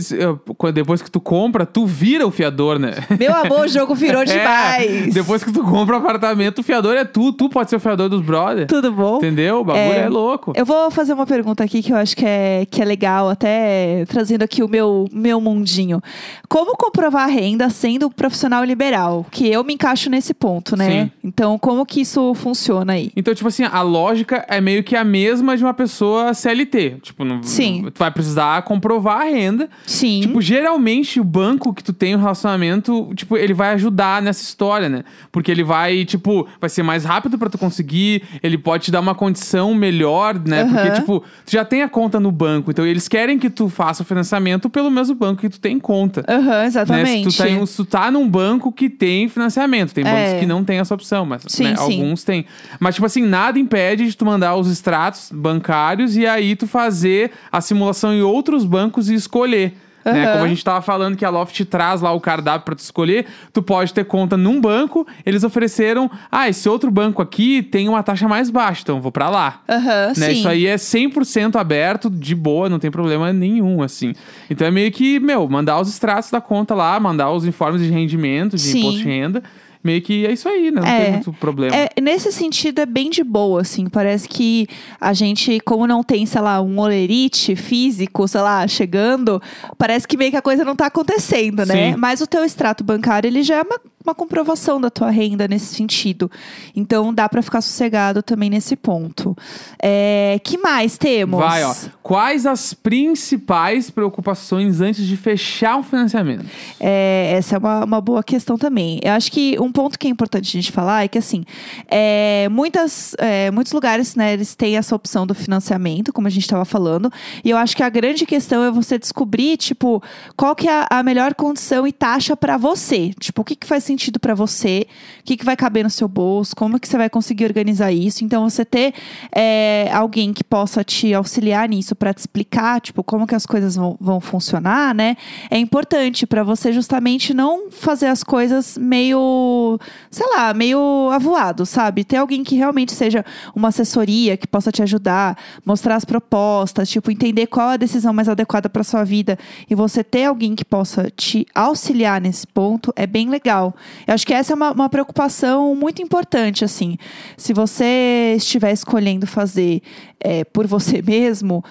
depois 0.73 1.02
que 1.02 1.11
tu 1.11 1.21
compra, 1.21 1.66
tu 1.66 1.87
vira 1.87 2.26
o 2.26 2.30
fiador, 2.30 2.78
né? 2.78 2.92
Meu 3.18 3.35
amor, 3.35 3.66
o 3.66 3.68
jogo 3.68 3.94
virou 3.94 4.23
É, 4.25 4.25
demais. 4.25 5.14
depois 5.14 5.42
que 5.44 5.52
tu 5.52 5.62
compra 5.62 5.97
o 5.97 5.99
apartamento, 5.99 6.61
o 6.61 6.62
fiador 6.62 6.94
é 6.97 7.04
tu. 7.04 7.33
Tu 7.33 7.49
pode 7.49 7.68
ser 7.71 7.76
o 7.76 7.80
fiador 7.80 8.09
dos 8.09 8.21
brothers. 8.23 8.66
Tudo 8.68 8.90
bom? 8.92 9.16
Entendeu? 9.18 9.61
O 9.61 9.64
bagulho 9.64 9.83
é, 9.92 9.99
É. 10.04 10.09
louco. 10.09 10.52
Eu 10.56 10.64
vou 10.64 10.90
fazer 10.90 11.12
uma 11.12 11.26
pergunta 11.26 11.62
aqui 11.64 11.83
que 11.83 11.92
eu 11.92 11.97
acho 11.97 12.16
que 12.16 12.25
é, 12.25 12.66
que 12.71 12.80
é 12.80 12.85
legal, 12.85 13.28
até 13.28 14.04
trazendo 14.09 14.42
aqui 14.42 14.62
o 14.62 14.68
meu, 14.68 15.06
meu 15.12 15.40
mundinho. 15.40 16.00
Como 16.49 16.76
comprovar 16.76 17.25
a 17.25 17.30
renda 17.30 17.68
sendo 17.71 18.09
profissional 18.11 18.64
liberal? 18.64 19.26
Que 19.30 19.49
eu 19.50 19.62
me 19.64 19.75
encaixo 19.75 20.09
nesse 20.09 20.33
ponto, 20.35 20.76
né? 20.76 21.04
Sim. 21.04 21.11
Então, 21.25 21.59
como 21.59 21.85
que 21.85 22.00
isso 22.00 22.35
funciona 22.35 22.92
aí? 22.94 23.11
Então, 23.16 23.35
tipo 23.35 23.49
assim, 23.49 23.64
a 23.64 23.83
lógica 23.83 24.44
é 24.49 24.61
meio 24.61 24.83
que 24.85 24.94
a 24.97 25.04
mesma 25.04 25.56
de 25.56 25.64
uma 25.64 25.75
pessoa 25.75 26.33
CLT. 26.35 26.97
Tipo, 27.02 27.25
não, 27.25 27.42
Sim. 27.42 27.87
tu 27.92 28.03
vai 28.04 28.11
precisar 28.11 28.62
comprovar 28.62 29.23
a 29.23 29.25
renda. 29.25 29.68
Sim. 29.87 30.20
Tipo, 30.20 30.40
geralmente 30.40 31.20
o 31.20 31.25
banco 31.25 31.73
que 31.73 31.82
tu 31.82 31.92
tem 31.92 32.14
um 32.14 32.18
relacionamento, 32.18 33.11
tipo, 33.14 33.37
ele 33.37 33.54
vai 33.54 33.73
ajudar 33.75 34.20
nessa 34.23 34.42
história, 34.42 34.88
né? 34.88 35.04
Porque 35.32 35.50
ele 35.50 35.64
vai, 35.64 36.04
tipo, 36.04 36.46
vai 36.61 36.70
ser 36.70 36.82
mais 36.82 37.04
rápido 37.04 37.38
pra 37.38 37.49
tu 37.49 37.58
conseguir, 37.58 38.23
ele 38.42 38.58
pode 38.58 38.84
te 38.84 38.90
dar 38.90 39.00
uma 39.00 39.14
condição 39.14 39.75
melhor, 39.75 40.38
né? 40.38 40.64
Porque, 40.64 40.88
Aham. 40.88 40.94
tipo, 41.00 41.20
tu 41.44 41.50
já 41.52 41.64
tem 41.64 41.82
a 41.82 41.88
conta 41.88 42.20
no 42.20 42.30
banco, 42.30 42.70
então 42.70 42.87
eles 42.87 43.08
querem 43.08 43.38
que 43.38 43.49
tu 43.50 43.68
faça 43.68 44.02
o 44.02 44.06
financiamento 44.06 44.68
pelo 44.70 44.90
mesmo 44.90 45.14
banco 45.14 45.40
que 45.40 45.49
tu 45.49 45.61
tem 45.61 45.78
conta. 45.78 46.25
Aham, 46.28 46.44
Né? 46.44 46.66
exatamente. 46.66 47.30
Se 47.30 47.37
tu, 47.38 47.42
tem, 47.42 47.66
se 47.66 47.76
tu 47.76 47.84
tá 47.84 48.11
num 48.11 48.28
banco 48.28 48.70
que 48.73 48.88
tem 48.90 49.28
financiamento. 49.28 49.92
Tem 49.94 50.04
bancos 50.04 50.18
É. 50.18 50.38
que 50.40 50.46
não 50.46 50.62
tem 50.64 50.78
essa 50.78 50.94
opção, 50.94 51.25
mas 51.26 51.42
Sim, 51.49 51.64
né, 51.64 51.76
sim. 51.76 51.82
alguns 51.82 52.25
têm. 52.25 52.44
Mas, 52.78 52.94
tipo 52.94 53.06
assim, 53.06 53.23
nada 53.23 53.58
impede 53.58 54.06
de 54.06 54.16
tu 54.16 54.25
mandar 54.25 54.56
os 54.56 54.70
extratos 54.70 55.30
bancários 55.32 56.16
e 56.16 56.26
aí 56.26 56.56
tu 56.56 56.66
fazer 56.66 57.30
a 57.50 57.61
simulação 57.61 57.94
em 58.13 58.23
outros 58.23 58.65
bancos 58.65 59.09
e 59.09 59.15
escolher. 59.15 59.75
Né? 60.05 60.25
Aham. 60.25 60.33
Como 60.33 60.45
a 60.45 60.49
gente 60.49 60.63
tava 60.63 60.83
falando 60.83 61.17
que 61.17 61.25
a 61.25 61.31
Loft 61.31 61.65
traz 61.65 62.03
lá 62.03 62.13
o 62.13 62.21
cardápio 62.21 62.65
pra 62.67 62.75
tu 62.75 62.81
escolher, 62.81 63.25
tu 63.53 63.63
pode 63.63 63.95
ter 63.95 64.05
conta 64.05 64.37
num 64.37 64.61
banco, 64.61 65.07
eles 65.25 65.45
ofereceram, 65.45 66.11
ah, 66.31 66.49
esse 66.49 66.69
outro 66.69 66.91
banco 66.91 67.23
aqui 67.23 67.63
tem 67.63 67.89
uma 67.89 68.03
taxa 68.03 68.29
mais 68.29 68.51
baixa, 68.51 68.83
então 68.83 68.97
eu 68.97 69.03
vou 69.03 69.11
pra 69.11 69.31
lá. 69.31 69.63
Aham, 69.69 70.13
Né? 70.17 70.33
Isso 70.33 70.47
aí 70.47 70.67
é 70.67 70.77
100% 70.77 71.57
aberto, 71.57 72.11
de 72.11 72.35
boa, 72.35 72.69
não 72.69 72.79
tem 72.79 72.91
problema 72.91 73.33
nenhum, 73.33 73.83
assim. 73.83 74.15
Então 74.51 74.67
é 74.67 74.71
meio 74.71 74.93
que, 74.93 75.19
meu, 75.19 75.49
mandar 75.49 75.81
os 75.81 75.89
extratos 75.89 76.31
da 76.31 76.41
conta 76.41 76.75
lá, 76.75 77.01
mandar 77.01 77.31
os 77.31 77.47
informes 77.47 77.81
de 77.81 77.89
rendimento, 77.89 78.57
de 78.57 78.63
Sim. 78.63 78.81
imposto 78.81 78.99
de 78.99 79.05
renda. 79.05 79.43
Meio 79.85 80.00
que 80.00 80.25
é 80.26 80.33
isso 80.33 80.49
aí, 80.49 80.71
né? 80.71 80.81
Não 80.81 80.88
É. 80.88 81.03
tem 81.05 81.12
muito 81.12 81.33
problema. 81.35 81.76
É, 81.76 81.91
nesse 82.00 82.33
sentido, 82.33 82.79
é 82.81 82.87
bem 82.87 83.11
de 83.11 83.23
boa, 83.23 83.61
assim. 83.61 83.87
Parece 83.87 84.26
que 84.26 84.67
a 84.99 85.12
gente, 85.12 85.61
como 85.61 85.87
não 85.87 86.03
tem, 86.03 86.25
sei 86.25 86.41
lá, 86.41 86.62
um 86.62 86.79
olerite 86.79 87.55
físico, 87.55 88.26
sei 88.26 88.41
lá, 88.41 88.67
chegando, 88.67 89.43
parece 89.76 90.09
que 90.09 90.17
meio 90.17 90.31
que 90.31 90.38
a 90.38 90.43
coisa 90.43 90.64
não 90.64 90.75
tá 90.75 90.87
acontecendo, 90.87 91.67
né? 91.67 91.93
Sim. 91.93 91.97
Mas 91.99 92.23
o 92.23 92.26
teu 92.26 92.43
extrato 92.45 92.83
bancário, 92.83 93.29
ele 93.29 93.43
já 93.43 93.57
é 93.57 93.62
uma 93.62 93.79
uma 94.04 94.14
comprovação 94.14 94.78
da 94.80 94.90
tua 94.90 95.11
renda 95.11 95.49
nesse 95.49 95.75
sentido. 95.75 96.30
Então 96.76 97.12
dá 97.12 97.28
pra 97.28 97.40
ficar 97.40 97.62
sossegado 97.62 98.23
também 98.23 98.50
nesse 98.50 98.76
ponto. 98.76 99.37
É, 99.82 100.38
que 100.44 100.58
mais 100.58 100.99
temos? 100.99 101.40
Vai, 101.40 101.64
ó. 101.64 101.75
Quais 102.02 102.44
as 102.44 102.75
principais 102.75 103.90
preocupações 103.90 104.82
antes 104.82 105.06
de 105.06 105.16
fechar 105.16 105.76
um 105.76 105.82
financiamento? 105.82 106.44
É, 106.78 107.32
essa 107.34 107.56
é 107.56 107.58
uma, 107.58 107.84
uma 107.84 108.00
boa 108.00 108.23
questão 108.23 108.58
também. 108.58 109.00
Eu 109.02 109.12
acho 109.12 109.32
que 109.32 109.58
um 109.58 109.73
ponto 109.73 109.99
que 109.99 110.06
é 110.06 110.11
importante 110.11 110.49
a 110.49 110.61
gente 110.61 110.70
falar 110.70 111.04
é 111.04 111.08
que, 111.08 111.16
assim, 111.16 111.44
é, 111.88 112.46
muitas, 112.50 113.14
é, 113.18 113.50
muitos 113.50 113.73
lugares, 113.73 114.14
né, 114.14 114.34
eles 114.34 114.54
têm 114.54 114.76
essa 114.76 114.94
opção 114.94 115.26
do 115.26 115.34
financiamento, 115.34 116.12
como 116.12 116.26
a 116.26 116.30
gente 116.30 116.42
estava 116.42 116.66
falando, 116.66 117.11
e 117.42 117.49
eu 117.49 117.56
acho 117.56 117.75
que 117.75 117.82
a 117.82 117.88
grande 117.88 118.26
questão 118.26 118.62
é 118.62 118.70
você 118.70 118.99
descobrir, 118.99 119.56
tipo, 119.56 120.02
qual 120.37 120.54
que 120.54 120.68
é 120.68 120.73
a, 120.73 120.99
a 120.99 121.02
melhor 121.02 121.34
condição 121.34 121.87
e 121.87 121.92
taxa 121.92 122.37
para 122.37 122.58
você. 122.58 123.14
Tipo, 123.18 123.40
o 123.40 123.44
que, 123.44 123.56
que 123.56 123.66
faz 123.66 123.82
sentido 123.82 123.94
para 124.19 124.35
você, 124.35 124.87
o 125.21 125.25
que, 125.25 125.37
que 125.37 125.45
vai 125.45 125.57
caber 125.57 125.85
no 125.85 125.91
seu 125.91 126.09
bolso, 126.09 126.55
como 126.57 126.79
que 126.79 126.89
você 126.89 126.97
vai 126.97 127.11
conseguir 127.11 127.45
organizar 127.45 127.93
isso. 127.93 128.25
Então, 128.25 128.49
você 128.49 128.65
ter 128.65 128.95
é, 129.35 129.91
alguém 129.93 130.33
que 130.33 130.45
possa 130.45 130.83
te 130.85 131.13
auxiliar 131.15 131.69
nisso 131.69 131.95
para 131.95 132.13
te 132.13 132.19
explicar, 132.19 132.81
tipo, 132.81 133.03
como 133.03 133.27
que 133.27 133.35
as 133.35 133.47
coisas 133.47 133.77
vão, 133.77 133.97
vão 134.01 134.21
funcionar, 134.21 134.95
né, 134.95 135.17
é 135.51 135.59
importante 135.59 136.27
para 136.27 136.43
você 136.43 136.73
justamente 136.73 137.33
não 137.35 137.71
fazer 137.71 138.07
as 138.07 138.23
coisas 138.23 138.79
meio, 138.79 139.79
sei 140.11 140.27
lá, 140.37 140.53
meio 140.55 141.11
avoado, 141.13 141.67
sabe? 141.67 142.05
Ter 142.05 142.17
alguém 142.17 142.45
que 142.45 142.57
realmente 142.57 142.93
seja 142.93 143.25
uma 143.55 143.69
assessoria 143.69 144.37
que 144.37 144.47
possa 144.47 144.71
te 144.71 144.83
ajudar, 144.83 145.37
mostrar 145.65 145.97
as 145.97 146.05
propostas, 146.05 146.89
tipo, 146.89 147.11
entender 147.11 147.47
qual 147.47 147.71
a 147.71 147.77
decisão 147.77 148.13
mais 148.13 148.29
adequada 148.29 148.69
para 148.69 148.83
sua 148.83 149.05
vida 149.05 149.39
e 149.69 149.75
você 149.75 150.03
ter 150.03 150.25
alguém 150.25 150.55
que 150.55 150.65
possa 150.65 151.11
te 151.11 151.47
auxiliar 151.55 152.21
nesse 152.21 152.47
ponto 152.47 152.93
é 152.97 153.07
bem 153.07 153.29
legal. 153.29 153.75
Eu 154.07 154.14
acho 154.14 154.26
que 154.26 154.35
essa 154.35 154.53
é 154.53 154.57
uma, 154.57 154.73
uma 154.73 154.88
preocupação 154.88 155.75
muito 155.75 156.03
importante, 156.03 156.64
assim. 156.64 156.97
Se 157.37 157.53
você 157.53 158.35
estiver 158.37 158.73
escolhendo 158.73 159.26
fazer 159.26 159.83
é, 160.21 160.45
por 160.45 160.67
você 160.67 161.00
mesmo, 161.07 161.64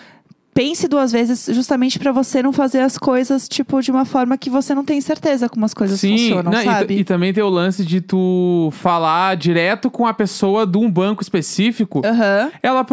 pense 0.53 0.87
duas 0.87 1.11
vezes 1.11 1.47
justamente 1.51 1.97
para 1.97 2.11
você 2.11 2.41
não 2.41 2.53
fazer 2.53 2.79
as 2.79 2.97
coisas 2.97 3.47
tipo 3.47 3.81
de 3.81 3.91
uma 3.91 4.05
forma 4.05 4.37
que 4.37 4.49
você 4.49 4.73
não 4.75 4.85
tem 4.85 5.01
certeza 5.01 5.49
como 5.49 5.65
as 5.65 5.73
coisas 5.73 5.99
Sim, 5.99 6.17
funcionam, 6.17 6.51
né, 6.51 6.61
e 6.61 6.65
sabe? 6.65 6.93
E, 6.99 7.03
também 7.03 7.33
tem 7.33 7.43
o 7.43 7.49
lance 7.49 7.83
de 7.83 8.01
tu 8.01 8.69
falar 8.71 9.35
direto 9.35 9.89
com 9.89 10.05
a 10.05 10.13
pessoa 10.13 10.65
de 10.65 10.77
um 10.77 10.89
banco 10.89 11.21
específico. 11.21 12.01
Aham. 12.05 12.51
Ela, 12.61 12.85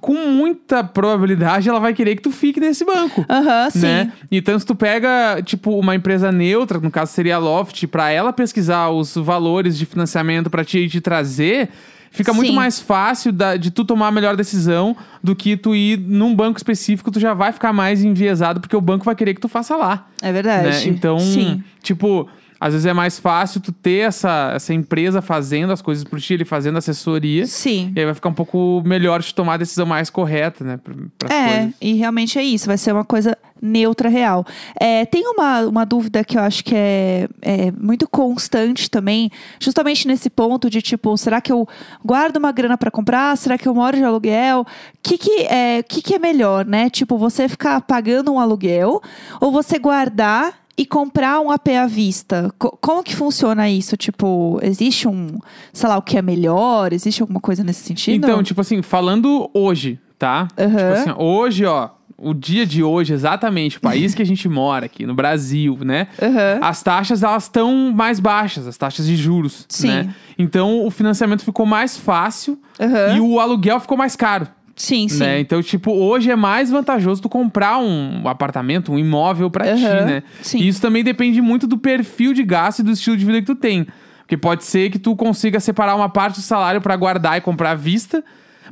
com 0.00 0.14
muita 0.14 0.84
probabilidade, 0.84 1.68
ela 1.68 1.80
vai 1.80 1.94
querer 1.94 2.16
que 2.16 2.22
tu 2.22 2.30
fique 2.30 2.60
nesse 2.60 2.84
banco. 2.84 3.24
Aham, 3.28 3.70
sim. 3.70 3.80
Né? 3.80 4.12
Então, 4.30 4.58
se 4.58 4.66
tu 4.66 4.74
pega, 4.74 5.40
tipo, 5.42 5.78
uma 5.78 5.94
empresa 5.94 6.30
neutra, 6.30 6.78
no 6.78 6.90
caso 6.90 7.12
seria 7.12 7.36
a 7.36 7.38
Loft, 7.38 7.86
pra 7.86 8.10
ela 8.10 8.32
pesquisar 8.32 8.90
os 8.90 9.14
valores 9.14 9.78
de 9.78 9.86
financiamento 9.86 10.50
pra 10.50 10.64
te, 10.64 10.88
te 10.88 11.00
trazer, 11.00 11.70
fica 12.10 12.32
muito 12.32 12.48
Sim. 12.50 12.54
mais 12.56 12.80
fácil 12.80 13.32
da- 13.32 13.56
de 13.56 13.70
tu 13.70 13.84
tomar 13.84 14.08
a 14.08 14.10
melhor 14.10 14.36
decisão 14.36 14.96
do 15.22 15.34
que 15.36 15.56
tu 15.56 15.74
ir 15.74 15.98
num 15.98 16.34
banco 16.34 16.58
específico, 16.58 17.10
tu 17.10 17.20
já 17.20 17.34
vai 17.34 17.52
ficar 17.52 17.72
mais 17.72 18.02
enviesado, 18.04 18.60
porque 18.60 18.76
o 18.76 18.80
banco 18.80 19.04
vai 19.04 19.14
querer 19.14 19.34
que 19.34 19.40
tu 19.40 19.48
faça 19.48 19.76
lá. 19.76 20.06
É 20.22 20.32
verdade. 20.32 20.68
né? 20.68 20.84
Então, 20.86 21.18
Sim. 21.18 21.62
tipo, 21.82 22.28
às 22.60 22.72
vezes 22.72 22.86
é 22.86 22.92
mais 22.92 23.18
fácil 23.20 23.60
tu 23.60 23.70
ter 23.70 24.08
essa, 24.08 24.52
essa 24.54 24.74
empresa 24.74 25.22
fazendo 25.22 25.72
as 25.72 25.80
coisas 25.80 26.02
por 26.02 26.20
ti, 26.20 26.34
ele 26.34 26.44
fazendo 26.44 26.76
assessoria. 26.76 27.46
Sim. 27.46 27.92
E 27.94 28.00
aí 28.00 28.04
vai 28.04 28.14
ficar 28.14 28.28
um 28.30 28.34
pouco 28.34 28.82
melhor 28.84 29.20
de 29.22 29.32
tomar 29.32 29.54
a 29.54 29.56
decisão 29.58 29.86
mais 29.86 30.10
correta, 30.10 30.64
né? 30.64 30.78
Pra, 31.16 31.32
É, 31.32 31.56
coisas. 31.58 31.74
e 31.80 31.92
realmente 31.94 32.36
é 32.38 32.42
isso, 32.42 32.66
vai 32.66 32.76
ser 32.76 32.92
uma 32.92 33.04
coisa 33.04 33.36
neutra 33.60 34.08
real. 34.08 34.44
É, 34.78 35.04
tem 35.06 35.26
uma, 35.26 35.60
uma 35.62 35.84
dúvida 35.86 36.22
que 36.24 36.36
eu 36.38 36.42
acho 36.42 36.64
que 36.64 36.74
é, 36.74 37.28
é 37.42 37.70
muito 37.72 38.08
constante 38.08 38.90
também, 38.90 39.30
justamente 39.60 40.06
nesse 40.06 40.28
ponto 40.30 40.68
de 40.70 40.80
tipo, 40.82 41.16
será 41.16 41.40
que 41.40 41.52
eu 41.52 41.66
guardo 42.04 42.36
uma 42.36 42.52
grana 42.52 42.76
pra 42.78 42.90
comprar? 42.90 43.36
Será 43.36 43.56
que 43.58 43.68
eu 43.68 43.74
moro 43.74 43.96
de 43.96 44.04
aluguel? 44.04 44.60
O 44.62 44.66
que, 45.02 45.18
que, 45.18 45.42
é, 45.42 45.82
que, 45.82 46.02
que 46.02 46.14
é 46.14 46.18
melhor, 46.18 46.64
né? 46.64 46.88
Tipo, 46.90 47.16
você 47.18 47.48
ficar 47.48 47.80
pagando 47.82 48.32
um 48.32 48.38
aluguel 48.40 49.00
ou 49.40 49.50
você 49.50 49.78
guardar 49.78 50.54
e 50.76 50.86
comprar 50.86 51.40
um 51.40 51.50
AP 51.50 51.68
à 51.70 51.86
vista. 51.88 52.54
Co- 52.56 52.78
como 52.80 53.02
que 53.02 53.16
funciona 53.16 53.68
isso? 53.68 53.96
Tipo, 53.96 54.60
existe 54.62 55.08
um, 55.08 55.38
sei 55.72 55.88
lá, 55.88 55.96
o 55.98 56.02
que 56.02 56.16
é 56.16 56.22
melhor? 56.22 56.92
Existe 56.92 57.20
alguma 57.20 57.40
coisa 57.40 57.64
nesse 57.64 57.82
sentido? 57.82 58.14
Então, 58.14 58.42
tipo 58.44 58.60
assim, 58.60 58.80
falando 58.80 59.50
hoje, 59.52 59.98
tá? 60.16 60.46
Aham. 60.56 60.68
Tipo 60.76 60.92
assim, 61.10 61.14
hoje, 61.18 61.64
ó, 61.64 61.88
o 62.20 62.34
dia 62.34 62.66
de 62.66 62.82
hoje, 62.82 63.12
exatamente, 63.12 63.78
o 63.78 63.80
país 63.80 64.12
que 64.12 64.20
a 64.20 64.26
gente 64.26 64.48
mora 64.48 64.86
aqui, 64.86 65.06
no 65.06 65.14
Brasil, 65.14 65.78
né? 65.82 66.08
Aham. 66.20 66.58
As 66.60 66.82
taxas, 66.82 67.22
elas 67.22 67.44
estão 67.44 67.92
mais 67.94 68.18
baixas, 68.18 68.66
as 68.66 68.76
taxas 68.76 69.06
de 69.06 69.14
juros, 69.16 69.64
Sim. 69.68 69.86
né? 69.88 70.14
Então, 70.36 70.84
o 70.84 70.90
financiamento 70.90 71.44
ficou 71.44 71.64
mais 71.64 71.96
fácil 71.96 72.58
Aham. 72.80 73.16
e 73.16 73.20
o 73.20 73.38
aluguel 73.38 73.78
ficou 73.78 73.96
mais 73.96 74.16
caro. 74.16 74.48
Sim, 74.74 75.08
sim. 75.08 75.20
Né? 75.20 75.40
Então, 75.40 75.62
tipo, 75.62 75.92
hoje 75.92 76.30
é 76.30 76.36
mais 76.36 76.70
vantajoso 76.70 77.22
tu 77.22 77.28
comprar 77.28 77.78
um 77.78 78.26
apartamento, 78.28 78.92
um 78.92 78.98
imóvel 78.98 79.50
pra 79.50 79.76
ti, 79.76 79.84
Aham, 79.84 80.04
né? 80.04 80.22
sim. 80.42 80.58
E 80.58 80.68
isso 80.68 80.80
também 80.80 81.04
depende 81.04 81.40
muito 81.40 81.66
do 81.66 81.78
perfil 81.78 82.32
de 82.32 82.42
gasto 82.42 82.80
e 82.80 82.82
do 82.82 82.90
estilo 82.92 83.16
de 83.16 83.24
vida 83.24 83.40
que 83.40 83.46
tu 83.46 83.54
tem. 83.56 83.86
Porque 84.20 84.36
pode 84.36 84.64
ser 84.64 84.90
que 84.90 84.98
tu 84.98 85.16
consiga 85.16 85.58
separar 85.58 85.94
uma 85.96 86.08
parte 86.08 86.36
do 86.36 86.42
salário 86.42 86.80
pra 86.80 86.94
guardar 86.96 87.38
e 87.38 87.40
comprar 87.40 87.70
à 87.70 87.74
vista, 87.74 88.22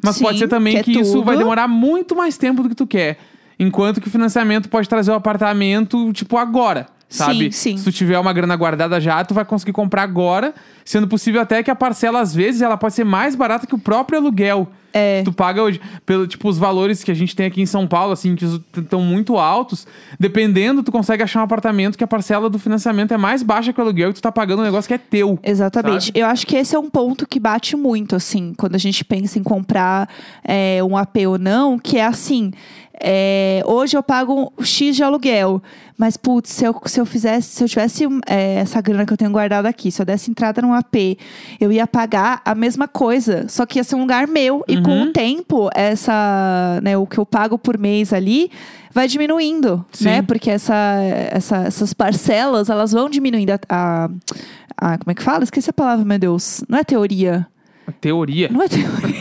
mas 0.05 0.17
Sim, 0.17 0.25
pode 0.25 0.39
ser 0.39 0.49
também 0.49 0.77
que 0.83 0.93
que, 0.93 0.99
é 0.99 1.03
isso 1.03 1.23
vai 1.23 1.37
demorar 1.37 1.67
muito 1.67 2.15
mais 2.15 2.37
tempo 2.37 2.63
do 2.63 2.69
que 2.69 2.75
tu 2.75 2.87
quer. 2.87 3.19
Enquanto 3.59 4.01
que 4.01 4.09
o 4.09 4.11
financiamento 4.11 4.69
pode 4.69 4.89
trazer 4.89 5.11
o 5.11 5.15
apartamento, 5.15 6.13
tipo, 6.13 6.37
agora. 6.37 6.87
Sabe? 7.09 7.53
Sim, 7.53 7.73
sim. 7.73 7.77
Se 7.77 7.85
tu 7.85 7.93
tiver 7.93 8.19
uma 8.19 8.33
grana 8.33 8.57
guardada 8.57 9.01
já, 9.01 9.25
tu 9.25 9.33
vai 9.33 9.45
conseguir 9.45 9.73
comprar 9.73 10.03
agora. 10.03 10.53
Sendo 10.85 11.07
possível 11.07 11.41
até 11.41 11.63
que 11.63 11.71
a 11.71 11.75
parcela, 11.75 12.21
às 12.21 12.35
vezes, 12.35 12.63
ela 12.63 12.77
pode 12.77 12.95
ser 12.95 13.05
mais 13.05 13.37
barata 13.37 13.67
que 13.67 13.75
o 13.75 13.79
próprio 13.79 14.19
aluguel. 14.19 14.69
É. 14.93 15.23
Tu 15.23 15.33
paga 15.33 15.63
hoje, 15.63 15.79
pelo, 16.07 16.27
tipo, 16.27 16.49
os 16.49 16.57
valores 16.57 17.05
que 17.05 17.11
a 17.11 17.15
gente 17.15 17.37
tem 17.37 17.47
aqui 17.47 17.61
em 17.61 17.67
São 17.67 17.87
Paulo, 17.87 18.13
assim, 18.13 18.35
que 18.35 18.45
estão 18.45 19.03
muito 19.03 19.37
altos. 19.37 19.87
Dependendo, 20.19 20.83
tu 20.83 20.91
consegue 20.91 21.23
achar 21.23 21.41
um 21.41 21.43
apartamento 21.43 21.99
que 21.99 22.05
a 22.05 22.07
parcela 22.07 22.49
do 22.49 22.59
financiamento 22.59 23.13
é 23.13 23.19
mais 23.19 23.43
baixa 23.43 23.75
que 23.75 23.81
o 23.81 23.83
aluguel 23.83 24.11
e 24.11 24.13
tu 24.15 24.23
tá 24.23 24.33
pagando 24.33 24.63
um 24.63 24.65
negócio 24.65 24.89
que 24.89 24.95
é 24.95 24.99
teu. 24.99 25.39
Exatamente. 25.43 26.07
sabe? 26.07 26.19
Eu 26.19 26.27
acho 26.27 26.47
que 26.47 26.57
esse 26.57 26.75
é 26.75 26.79
um 26.79 26.89
ponto 26.89 27.27
que 27.27 27.39
bate 27.39 27.77
muito, 27.77 28.17
assim, 28.17 28.55
quando 28.57 28.75
a 28.75 28.79
gente 28.79 29.05
pensa 29.05 29.39
em 29.39 29.43
comprar 29.43 30.09
é, 30.43 30.83
um 30.83 30.97
AP 30.97 31.17
ou 31.29 31.39
não, 31.39 31.79
que 31.79 31.99
é 31.99 32.07
assim. 32.07 32.53
É, 33.01 33.63
hoje 33.67 33.97
eu 33.97 34.03
pago 34.03 34.53
um 34.59 34.65
X 34.65 34.97
de 34.97 35.03
aluguel. 35.03 35.63
Mas, 35.99 36.17
putz, 36.19 36.51
se 36.51 36.63
eu, 36.65 36.79
se 36.85 37.01
eu 37.01 37.07
fizesse, 37.07 37.49
se 37.57 37.65
eu 37.65 37.69
tivesse 37.69 38.05
é, 38.27 38.57
essa 38.57 38.83
grana 38.83 39.07
que 39.07 39.13
eu 39.15 39.17
tenho 39.17 39.31
guardada 39.31 39.67
aqui, 39.67 39.91
se 39.91 40.03
eu 40.03 40.05
desse 40.05 40.31
entrada 40.31 40.61
num 40.61 40.75
AP, 40.75 41.17
eu 41.59 41.73
ia 41.73 41.87
pagar 41.87 42.43
a 42.45 42.55
mesma 42.55 42.87
coisa, 42.87 43.47
só 43.49 43.65
que 43.65 43.79
ia 43.79 43.85
ser 43.85 43.95
um 43.97 44.01
lugar 44.01 44.27
meu. 44.27 44.63
E 44.69 44.79
com 44.83 44.91
Uhum. 44.91 45.03
o 45.05 45.13
tempo, 45.13 45.71
essa, 45.75 46.81
né, 46.83 46.99
o 46.99 47.07
que 47.07 47.17
eu 47.19 47.25
pago 47.25 47.59
por 47.59 47.79
mês 47.79 48.13
ali 48.13 48.51
vai 48.93 49.09
diminuindo, 49.09 49.85
Sim. 49.91 50.05
né? 50.05 50.23
Porque 50.23 50.51
essa, 50.51 50.75
essa- 51.31 51.65
essas 51.65 51.95
parcelas, 51.95 52.69
elas 52.69 52.93
vão 52.93 53.09
diminuindo 53.09 53.53
a, 53.53 53.59
a- 53.71 54.09
a- 54.77 54.99
Como 54.99 55.11
é 55.11 55.15
que 55.15 55.23
fala? 55.23 55.45
Esqueci 55.45 55.71
a 55.71 55.73
palavra, 55.73 56.05
meu 56.05 56.19
Deus. 56.19 56.63
Não 56.69 56.79
é 56.79 56.85
teoria. 56.85 57.47
Teoria. 58.03 58.49
Não 58.51 58.63
é 58.63 58.69
teoria. 58.69 59.17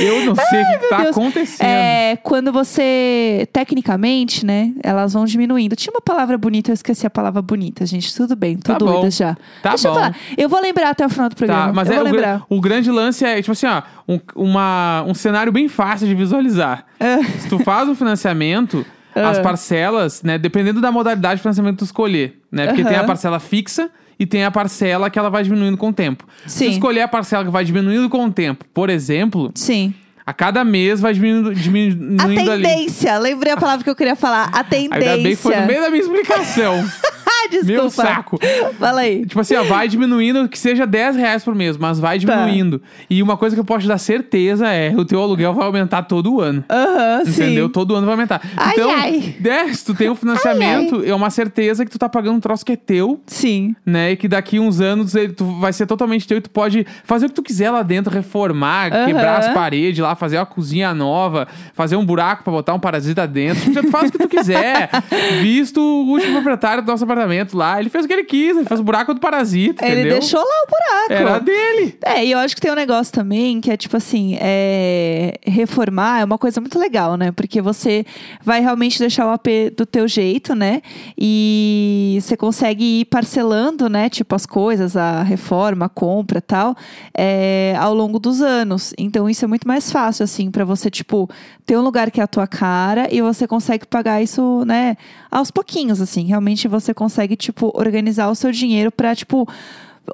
Eu 0.00 0.24
não 0.24 0.34
sei 0.34 0.62
o 0.62 0.80
que, 0.80 0.88
tá 0.88 0.96
Deus. 1.02 1.10
acontecendo. 1.16 1.66
É 1.66 2.16
quando 2.22 2.52
você, 2.52 3.48
tecnicamente, 3.52 4.44
né? 4.44 4.72
Elas 4.82 5.12
vão 5.12 5.24
diminuindo. 5.24 5.76
Tinha 5.76 5.92
uma 5.92 6.00
palavra 6.00 6.36
bonita, 6.38 6.70
eu 6.70 6.74
esqueci 6.74 7.06
a 7.06 7.10
palavra 7.10 7.42
bonita, 7.42 7.84
gente. 7.86 8.14
Tudo 8.14 8.34
bem, 8.36 8.56
tô 8.56 8.72
Tá 8.72 8.78
doida 8.78 9.00
bom. 9.02 9.10
já. 9.10 9.36
Tá 9.62 9.70
Deixa 9.70 9.88
bom. 9.88 9.94
eu 9.94 10.00
falar. 10.00 10.16
Eu 10.36 10.48
vou 10.48 10.60
lembrar 10.60 10.90
até 10.90 11.04
o 11.04 11.08
final 11.08 11.28
do 11.28 11.36
programa. 11.36 11.66
Tá, 11.66 11.72
mas 11.72 11.88
eu 11.88 11.94
é 11.94 11.96
vou 11.98 12.06
o, 12.06 12.10
lembrar. 12.12 12.42
o 12.48 12.60
grande 12.60 12.90
lance 12.90 13.24
é, 13.24 13.36
tipo 13.40 13.52
assim, 13.52 13.66
ó, 13.66 13.82
um, 14.08 14.20
uma, 14.34 15.04
um 15.06 15.14
cenário 15.14 15.52
bem 15.52 15.68
fácil 15.68 16.06
de 16.06 16.14
visualizar. 16.14 16.84
É. 16.98 17.22
Se 17.22 17.48
tu 17.48 17.58
faz 17.58 17.88
o 17.88 17.94
financiamento, 17.94 18.84
as 19.14 19.38
parcelas, 19.38 20.22
né, 20.22 20.38
dependendo 20.38 20.80
da 20.80 20.92
modalidade 20.92 21.36
de 21.36 21.42
financiamento 21.42 21.74
que 21.74 21.78
tu 21.78 21.84
escolher, 21.84 22.40
né? 22.50 22.66
Porque 22.66 22.84
tem 22.84 22.96
a 22.96 23.04
parcela 23.04 23.40
fixa 23.40 23.90
e 24.18 24.26
tem 24.26 24.44
a 24.44 24.50
parcela 24.50 25.10
que 25.10 25.18
ela 25.18 25.28
vai 25.30 25.42
diminuindo 25.42 25.76
com 25.76 25.88
o 25.88 25.92
tempo. 25.92 26.24
Se 26.46 26.58
Sim. 26.66 26.70
escolher 26.70 27.02
a 27.02 27.08
parcela 27.08 27.44
que 27.44 27.50
vai 27.50 27.64
diminuindo 27.64 28.08
com 28.08 28.24
o 28.24 28.32
tempo, 28.32 28.64
por 28.72 28.88
exemplo, 28.90 29.50
Sim. 29.54 29.92
a 30.24 30.32
cada 30.32 30.64
mês 30.64 31.00
vai 31.00 31.12
diminuindo, 31.12 31.50
A 31.50 31.54
diminuindo 31.54 32.50
ali. 32.50 32.62
tendência. 32.64 33.18
Lembrei 33.18 33.52
a 33.52 33.56
palavra 33.56 33.84
que 33.84 33.90
eu 33.90 33.96
queria 33.96 34.16
falar. 34.16 34.48
A 34.52 34.64
tendência. 34.64 35.10
Ainda 35.12 35.22
bem 35.22 35.36
que 35.36 35.42
foi 35.42 35.56
no 35.56 35.66
meio 35.66 35.80
da 35.82 35.90
minha 35.90 36.02
explicação. 36.02 36.74
Desculpa. 37.50 37.72
Meu 37.72 37.90
saco. 37.90 38.38
Fala 38.78 39.00
aí. 39.00 39.24
Tipo 39.26 39.40
assim, 39.40 39.54
ó, 39.56 39.62
vai 39.64 39.88
diminuindo, 39.88 40.48
que 40.48 40.58
seja 40.58 40.86
10 40.86 41.16
reais 41.16 41.44
por 41.44 41.54
mês, 41.54 41.76
mas 41.76 41.98
vai 41.98 42.18
Tá. 42.20 42.34
diminuindo. 42.34 42.82
E 43.08 43.22
uma 43.22 43.36
coisa 43.36 43.54
que 43.54 43.60
eu 43.60 43.64
posso 43.64 43.82
te 43.82 43.88
dar 43.88 43.98
certeza 43.98 44.68
é 44.68 44.94
o 44.96 45.04
teu 45.04 45.20
aluguel 45.22 45.52
vai 45.54 45.66
aumentar 45.66 46.02
todo 46.02 46.40
ano. 46.40 46.64
Aham, 46.68 47.24
sim. 47.24 47.42
Entendeu? 47.44 47.68
Todo 47.68 47.94
ano 47.94 48.06
vai 48.06 48.14
aumentar. 48.14 48.40
Ai, 48.56 48.72
então, 48.72 48.90
ai. 48.90 49.36
né, 49.40 49.72
se 49.72 49.84
tu 49.84 49.94
tem 49.94 50.08
um 50.10 50.14
financiamento, 50.14 51.02
é 51.04 51.14
uma 51.14 51.30
certeza 51.30 51.84
que 51.84 51.90
tu 51.90 51.98
tá 51.98 52.08
pagando 52.08 52.36
um 52.36 52.40
troço 52.40 52.64
que 52.64 52.72
é 52.72 52.76
teu, 52.76 53.20
Sim. 53.26 53.74
né? 53.84 54.12
E 54.12 54.16
que 54.16 54.28
daqui 54.28 54.58
uns 54.58 54.80
anos 54.80 55.14
ele, 55.14 55.32
tu 55.32 55.44
vai 55.60 55.72
ser 55.72 55.86
totalmente 55.86 56.26
teu 56.26 56.38
e 56.38 56.40
tu 56.40 56.50
pode 56.50 56.86
fazer 57.04 57.26
o 57.26 57.28
que 57.28 57.34
tu 57.34 57.42
quiser 57.42 57.70
lá 57.70 57.82
dentro, 57.82 58.12
reformar, 58.12 58.90
quebrar 59.06 59.38
as 59.38 59.48
paredes 59.52 59.98
lá, 60.00 60.14
fazer 60.14 60.38
uma 60.38 60.46
cozinha 60.46 60.92
nova, 60.94 61.46
fazer 61.74 61.96
um 61.96 62.04
buraco 62.04 62.42
pra 62.44 62.52
botar 62.52 62.74
um 62.74 62.80
parasita 62.80 63.26
dentro. 63.26 63.72
Tu 63.72 63.90
faz 63.90 64.08
o 64.08 64.12
que 64.12 64.18
tu 64.18 64.28
quiser. 64.28 64.90
Visto 65.42 65.80
o 65.80 66.06
último 66.08 66.34
proprietário 66.34 66.82
do 66.82 66.86
nosso 66.86 67.04
apartamento. 67.04 67.15
Apartamento 67.16 67.56
lá, 67.56 67.80
ele 67.80 67.88
fez 67.88 68.04
o 68.04 68.08
que 68.08 68.14
ele 68.14 68.24
quis, 68.24 68.56
ele 68.56 68.66
fez 68.66 68.80
o 68.80 68.84
buraco 68.84 69.14
do 69.14 69.20
parasita, 69.20 69.84
Ele 69.84 70.00
entendeu? 70.00 70.18
deixou 70.18 70.40
lá 70.40 70.46
o 70.46 70.70
buraco. 70.70 71.12
Era 71.12 71.38
dele. 71.38 71.98
É, 72.04 72.24
e 72.24 72.32
eu 72.32 72.38
acho 72.38 72.54
que 72.54 72.60
tem 72.60 72.70
um 72.70 72.74
negócio 72.74 73.12
também 73.12 73.60
que 73.60 73.70
é 73.70 73.76
tipo 73.76 73.96
assim, 73.96 74.36
é, 74.40 75.38
reformar 75.44 76.20
é 76.20 76.24
uma 76.24 76.38
coisa 76.38 76.60
muito 76.60 76.78
legal, 76.78 77.16
né? 77.16 77.32
Porque 77.32 77.60
você 77.60 78.04
vai 78.42 78.60
realmente 78.60 78.98
deixar 78.98 79.26
o 79.26 79.30
AP 79.30 79.46
do 79.76 79.86
teu 79.86 80.06
jeito, 80.06 80.54
né? 80.54 80.82
E 81.16 82.18
você 82.20 82.36
consegue 82.36 83.00
ir 83.00 83.04
parcelando, 83.06 83.88
né? 83.88 84.08
Tipo, 84.08 84.34
as 84.34 84.46
coisas, 84.46 84.96
a 84.96 85.22
reforma, 85.22 85.86
a 85.86 85.88
compra 85.88 86.40
tal, 86.40 86.76
é, 87.16 87.74
ao 87.78 87.94
longo 87.94 88.18
dos 88.18 88.40
anos. 88.40 88.92
Então, 88.98 89.28
isso 89.28 89.44
é 89.44 89.48
muito 89.48 89.66
mais 89.66 89.90
fácil, 89.90 90.24
assim, 90.24 90.50
pra 90.50 90.64
você, 90.64 90.90
tipo, 90.90 91.28
ter 91.64 91.76
um 91.76 91.82
lugar 91.82 92.10
que 92.10 92.20
é 92.20 92.24
a 92.24 92.26
tua 92.28 92.46
cara 92.46 93.08
e 93.12 93.20
você 93.20 93.46
consegue 93.46 93.86
pagar 93.86 94.22
isso, 94.22 94.64
né? 94.66 94.96
Aos 95.30 95.50
pouquinhos, 95.50 96.00
assim. 96.00 96.24
Realmente 96.24 96.68
você 96.68 96.94
consegue, 96.94 97.05
tipo, 97.36 97.70
organizar 97.74 98.28
o 98.30 98.34
seu 98.34 98.50
dinheiro 98.52 98.90
pra, 98.92 99.14
tipo 99.14 99.48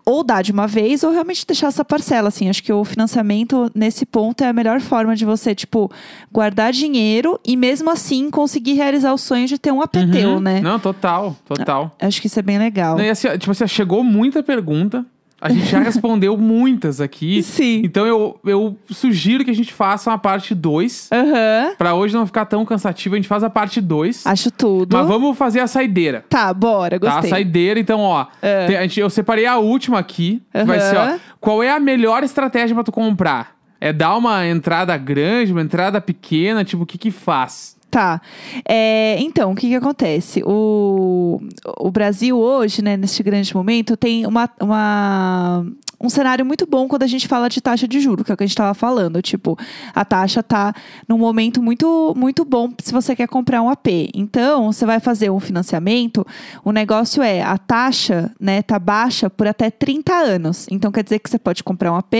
ou 0.07 0.25
dar 0.25 0.43
de 0.43 0.53
uma 0.53 0.67
vez 0.67 1.03
ou 1.05 1.11
realmente 1.13 1.47
deixar 1.47 1.67
essa 1.67 1.85
parcela, 1.85 2.29
assim. 2.29 2.49
Acho 2.49 2.63
que 2.63 2.73
o 2.73 2.83
financiamento, 2.83 3.71
nesse 3.75 4.07
ponto, 4.07 4.43
é 4.43 4.49
a 4.49 4.53
melhor 4.53 4.81
forma 4.81 5.15
de 5.15 5.25
você, 5.25 5.55
tipo, 5.55 5.91
guardar 6.33 6.73
dinheiro 6.73 7.39
e 7.47 7.57
mesmo 7.59 7.91
assim 7.91 8.31
conseguir 8.31 8.73
realizar 8.73 9.13
o 9.13 9.19
sonho 9.19 9.47
de 9.47 9.59
ter 9.59 9.71
um 9.71 9.83
APTeu, 9.83 10.31
Uhum. 10.31 10.41
né? 10.41 10.61
Não, 10.63 10.79
total, 10.79 11.37
total. 11.47 11.95
Acho 12.01 12.23
que 12.23 12.27
isso 12.27 12.39
é 12.39 12.43
bem 12.43 12.59
legal. 12.59 12.97
Não, 12.97 13.05
e 13.05 13.11
assim, 13.11 13.29
tipo 13.37 13.51
assim, 13.51 13.67
chegou 13.67 14.03
muita 14.03 14.43
pergunta. 14.43 15.05
A 15.43 15.49
gente 15.51 15.67
já 15.67 15.81
respondeu 15.81 16.37
muitas 16.39 17.01
aqui. 17.01 17.43
Sim. 17.43 17.83
Então 17.85 18.07
eu, 18.07 18.39
eu 18.45 18.77
sugiro 18.91 19.45
que 19.45 19.51
a 19.51 19.55
gente 19.55 19.73
faça 19.73 20.09
uma 20.09 20.17
parte 20.19 20.55
2. 20.55 21.09
Aham. 21.13 21.75
Pra 21.77 21.95
hoje 21.95 22.15
não 22.15 22.25
ficar 22.25 22.45
tão 22.47 22.65
cansativo, 22.65 23.17
a 23.17 23.19
gente 23.19 23.27
faz 23.27 23.43
a 23.43 23.51
parte 23.51 23.81
2. 23.81 24.25
Acho 24.25 24.51
tudo. 24.53 24.97
Mas 24.97 25.07
vamos 25.09 25.37
fazer 25.37 25.59
a 25.59 25.67
saideira. 25.67 26.25
Tá, 26.29 26.55
bora, 26.55 27.01
Tá, 27.01 27.09
a 27.09 27.13
gostei. 27.15 27.31
saideira, 27.31 27.81
então, 27.81 28.01
ó. 28.01 28.27
É. 28.41 28.67
tem- 28.67 28.77
a 28.77 28.83
gente- 28.83 29.01
eu 29.01 29.11
separei 29.11 29.45
a 29.45 29.59
última 29.59 29.99
aqui. 29.99 30.41
que 30.53 30.65
Vai 30.65 30.79
ser, 30.79 30.97
ó. 30.97 31.19
Qual 31.41 31.61
é 31.63 31.71
a 31.71 31.81
melhor 31.81 32.23
estratégia 32.23 32.73
pra 32.75 32.85
tu 32.85 32.93
comprar? 32.93 33.57
É 33.81 33.93
dar 33.93 34.17
uma 34.17 34.47
entrada 34.47 34.97
grande, 34.97 35.51
uma 35.51 35.61
entrada 35.63 36.01
pequena? 36.01 36.63
Tipo, 36.65 36.85
o 36.85 36.87
que 36.87 36.97
que 36.97 37.11
faz? 37.11 37.77
Tá. 37.93 38.23
É, 38.67 39.19
então, 39.21 39.53
o 39.53 39.55
que 39.55 39.69
que 39.69 39.75
acontece? 39.75 40.43
O, 40.47 41.39
o 41.77 41.91
Brasil 41.91 42.39
hoje, 42.39 42.81
né, 42.81 42.97
neste 42.97 43.23
grande 43.23 43.55
momento, 43.55 43.99
tem 43.99 44.27
uma, 44.27 44.49
uma- 44.59 45.67
um 46.03 46.09
cenário 46.09 46.45
muito 46.45 46.67
bom 46.67 46.89
quando 46.89 47.05
a 47.05 47.07
gente 47.07 47.29
fala 47.29 47.49
de 47.49 47.61
taxa 47.61 47.87
de 47.87 48.01
juro, 48.01 48.25
que 48.25 48.33
é 48.33 48.35
o 48.35 48.37
que 48.37 48.43
a 48.43 48.47
gente 48.47 48.55
estava 48.55 48.75
falando. 48.75 49.23
Tipo, 49.23 49.57
a 49.95 50.05
taxa 50.05 50.43
tá 50.43 50.75
num 51.09 51.17
momento 51.17 51.63
muito, 51.63 52.13
muito 52.17 52.45
bom 52.45 52.71
se 52.83 52.93
você 52.93 53.15
quer 53.15 53.29
comprar 53.29 53.63
um 53.63 53.71
AP. 53.71 53.87
Então, 54.13 54.73
você 54.73 54.85
vai 54.85 54.99
fazer 54.99 55.31
um 55.31 55.39
financiamento, 55.39 56.27
o 56.65 56.73
negócio 56.73 57.23
é, 57.23 57.41
a 57.41 57.57
taxa, 57.57 58.33
né, 58.41 58.63
tá 58.63 58.79
baixa 58.79 59.31
por 59.31 59.47
até 59.47 59.71
30 59.71 60.13
anos. 60.13 60.67
Então, 60.71 60.91
quer 60.91 61.05
dizer 61.05 61.21
que 61.21 61.31
você 61.31 61.39
pode 61.39 61.63
comprar 61.63 61.93
um 61.93 61.97
AP 61.97 62.15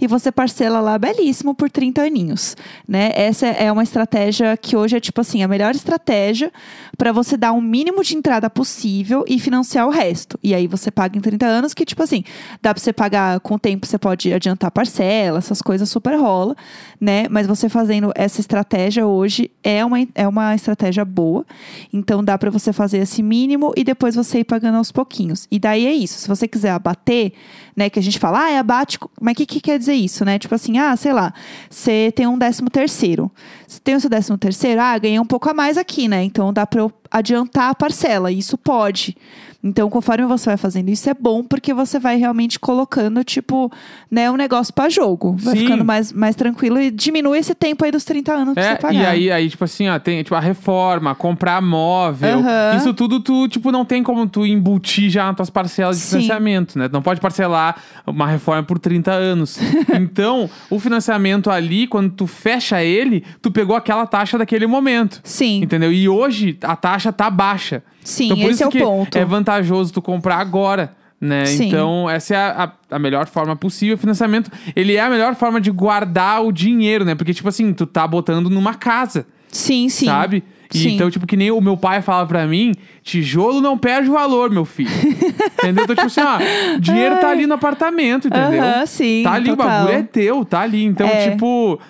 e 0.00 0.06
você 0.06 0.32
parcela 0.32 0.80
lá 0.80 0.98
belíssimo 0.98 1.54
por 1.54 1.70
30 1.70 2.02
aninhos, 2.02 2.56
né? 2.88 3.12
Essa 3.14 3.46
é 3.46 3.70
uma 3.70 3.82
estratégia 3.82 4.56
que 4.56 4.76
hoje 4.76 4.96
é 4.96 5.00
tipo 5.00 5.20
assim, 5.20 5.42
a 5.42 5.48
melhor 5.48 5.74
estratégia 5.74 6.50
para 6.96 7.12
você 7.12 7.36
dar 7.36 7.52
o 7.52 7.60
mínimo 7.60 8.02
de 8.02 8.16
entrada 8.16 8.48
possível 8.48 9.24
e 9.28 9.38
financiar 9.38 9.86
o 9.86 9.90
resto. 9.90 10.38
E 10.42 10.54
aí 10.54 10.66
você 10.66 10.90
paga 10.90 11.18
em 11.18 11.20
30 11.20 11.44
anos, 11.44 11.74
que 11.74 11.84
tipo 11.84 12.02
assim, 12.02 12.24
dá 12.62 12.72
para 12.72 12.82
você 12.82 12.92
pagar 12.92 13.25
com 13.42 13.54
o 13.54 13.58
tempo, 13.58 13.86
você 13.86 13.98
pode 13.98 14.32
adiantar 14.32 14.70
parcela, 14.70 15.38
essas 15.38 15.60
coisas 15.60 15.88
super 15.88 16.18
rola, 16.18 16.56
né? 17.00 17.26
Mas 17.28 17.46
você 17.46 17.68
fazendo 17.68 18.12
essa 18.14 18.40
estratégia 18.40 19.06
hoje 19.06 19.50
é 19.62 19.84
uma, 19.84 19.98
é 20.14 20.26
uma 20.26 20.54
estratégia 20.54 21.04
boa. 21.04 21.44
Então 21.92 22.22
dá 22.22 22.36
para 22.38 22.50
você 22.50 22.72
fazer 22.72 22.98
esse 22.98 23.22
mínimo 23.22 23.72
e 23.76 23.84
depois 23.84 24.14
você 24.14 24.40
ir 24.40 24.44
pagando 24.44 24.76
aos 24.76 24.92
pouquinhos. 24.92 25.46
E 25.50 25.58
daí 25.58 25.86
é 25.86 25.92
isso. 25.92 26.18
Se 26.18 26.28
você 26.28 26.48
quiser 26.48 26.70
abater, 26.70 27.32
né, 27.76 27.90
que 27.90 27.98
a 27.98 28.02
gente 28.02 28.18
fala, 28.18 28.44
ah, 28.44 28.50
é 28.50 28.58
abate, 28.58 28.98
mas 29.20 29.32
o 29.32 29.36
que, 29.36 29.46
que 29.46 29.60
quer 29.60 29.78
dizer 29.78 29.94
isso, 29.94 30.24
né? 30.24 30.38
Tipo 30.38 30.54
assim, 30.54 30.78
ah, 30.78 30.96
sei 30.96 31.12
lá, 31.12 31.32
você 31.68 32.12
tem 32.14 32.26
um 32.26 32.38
décimo 32.38 32.70
terceiro. 32.70 33.30
Você 33.66 33.80
tem 33.82 33.94
o 33.96 34.00
seu 34.00 34.10
décimo 34.10 34.38
terceiro, 34.38 34.80
ah, 34.80 34.96
ganhei 34.98 35.18
um 35.18 35.24
pouco 35.24 35.48
a 35.50 35.54
mais 35.54 35.76
aqui, 35.76 36.08
né? 36.08 36.22
Então 36.22 36.52
dá 36.52 36.66
para 36.66 36.80
eu 36.80 36.92
adiantar 37.10 37.70
a 37.70 37.74
parcela. 37.74 38.30
Isso 38.30 38.56
pode. 38.58 39.16
Então, 39.64 39.90
conforme 39.90 40.24
você 40.26 40.50
vai 40.50 40.56
fazendo 40.56 40.90
isso, 40.90 41.10
é 41.10 41.14
bom 41.14 41.42
porque 41.42 41.74
você 41.74 41.98
vai 41.98 42.16
realmente 42.16 42.60
colocando, 42.60 43.24
tipo, 43.24 43.72
né, 44.08 44.30
um 44.30 44.36
negócio 44.36 44.72
pra 44.72 44.88
jogo. 44.88 45.34
Vai 45.40 45.54
Sim. 45.56 45.62
ficando 45.62 45.84
mais, 45.84 46.12
mais 46.12 46.36
tranquilo 46.36 46.78
e 46.80 46.88
diminui 46.88 47.38
esse 47.38 47.52
tempo 47.52 47.84
aí 47.84 47.90
dos 47.90 48.04
30 48.04 48.32
anos 48.32 48.54
pra 48.54 48.62
É, 48.62 48.70
você 48.74 48.76
pagar. 48.80 48.94
e 48.94 49.04
aí, 49.06 49.32
aí, 49.32 49.50
tipo 49.50 49.64
assim, 49.64 49.88
ó, 49.88 49.98
tem 49.98 50.22
tipo, 50.22 50.36
a 50.36 50.40
reforma, 50.40 51.16
comprar 51.16 51.60
móvel. 51.60 52.38
Aham. 52.38 52.76
Isso 52.76 52.94
tudo, 52.94 53.18
tu, 53.18 53.48
tipo, 53.48 53.72
não 53.72 53.84
tem 53.84 54.04
como 54.04 54.28
tu 54.28 54.46
embutir 54.46 55.10
já 55.10 55.26
nas 55.26 55.34
tuas 55.36 55.50
parcelas 55.50 55.96
de 55.96 56.02
Sim. 56.04 56.10
financiamento, 56.20 56.78
né? 56.78 56.88
Tu 56.88 56.92
não 56.92 57.02
pode 57.02 57.20
parcelar 57.20 57.82
uma 58.06 58.28
reforma 58.28 58.62
por 58.62 58.78
30 58.78 59.10
anos. 59.10 59.58
então, 59.98 60.48
o 60.70 60.78
financiamento 60.78 61.50
ali, 61.50 61.88
quando 61.88 62.10
tu 62.10 62.26
fecha 62.28 62.84
ele, 62.84 63.24
tu 63.42 63.50
pegou 63.56 63.74
aquela 63.74 64.06
taxa 64.06 64.36
daquele 64.36 64.66
momento. 64.66 65.20
Sim, 65.24 65.62
Entendeu? 65.62 65.90
E 65.90 66.06
hoje 66.06 66.58
a 66.62 66.76
taxa 66.76 67.10
tá 67.10 67.30
baixa. 67.30 67.82
sim, 68.04 68.26
então, 68.26 68.36
por 68.36 68.42
esse 68.44 68.52
isso 68.52 68.64
é 68.64 68.66
o 68.66 68.70
que 68.70 68.78
ponto. 68.80 69.16
é 69.16 69.24
vantajoso 69.24 69.92
tu 69.94 70.02
comprar 70.02 70.36
agora. 70.36 70.94
Né? 71.18 71.46
Sim. 71.46 71.68
Então, 71.68 72.10
essa 72.10 72.34
é 72.34 72.36
a, 72.36 72.64
a, 72.90 72.96
a 72.96 72.98
melhor 72.98 73.26
forma 73.26 73.56
possível. 73.56 73.94
O 73.94 73.98
financiamento, 73.98 74.50
ele 74.76 74.96
é 74.96 75.00
a 75.00 75.08
melhor 75.08 75.34
forma 75.34 75.58
de 75.58 75.70
guardar 75.70 76.44
o 76.44 76.52
dinheiro, 76.52 77.02
né? 77.06 77.14
Porque, 77.14 77.32
tipo 77.32 77.48
assim, 77.48 77.72
tu 77.72 77.86
tá 77.86 78.06
botando 78.06 78.50
numa 78.50 78.74
casa, 78.74 79.26
Sim, 79.48 79.88
sim. 79.88 80.04
sabe? 80.04 80.44
E 80.74 80.78
Sim. 80.78 80.94
Então, 80.96 81.10
tipo, 81.10 81.26
que 81.26 81.34
nem 81.36 81.50
o 81.50 81.60
meu 81.60 81.76
pai 81.78 82.02
falava 82.02 82.26
pra 82.28 82.46
mim, 82.46 82.74
tijolo 83.02 83.62
não 83.62 83.78
perde 83.78 84.10
valor, 84.10 84.50
meu 84.50 84.66
filho. 84.66 84.90
entendeu? 85.58 85.84
Então, 85.84 85.96
tipo 85.96 86.06
assim, 86.08 86.20
ó, 86.20 86.78
dinheiro 86.78 87.16
tá 87.18 87.30
ali 87.30 87.46
no 87.46 87.54
apartamento, 87.54 88.28
entendeu? 88.28 88.62
Aham, 88.62 88.84
sim, 88.84 89.22
Tá 89.24 89.32
ali, 89.32 89.50
o 89.50 89.56
total. 89.56 89.70
bagulho 89.70 89.94
é 89.98 90.02
teu, 90.02 90.44
tá 90.44 90.60
ali. 90.60 90.84
Então, 90.84 91.06
É. 91.08 91.30
tipo, 91.30 91.80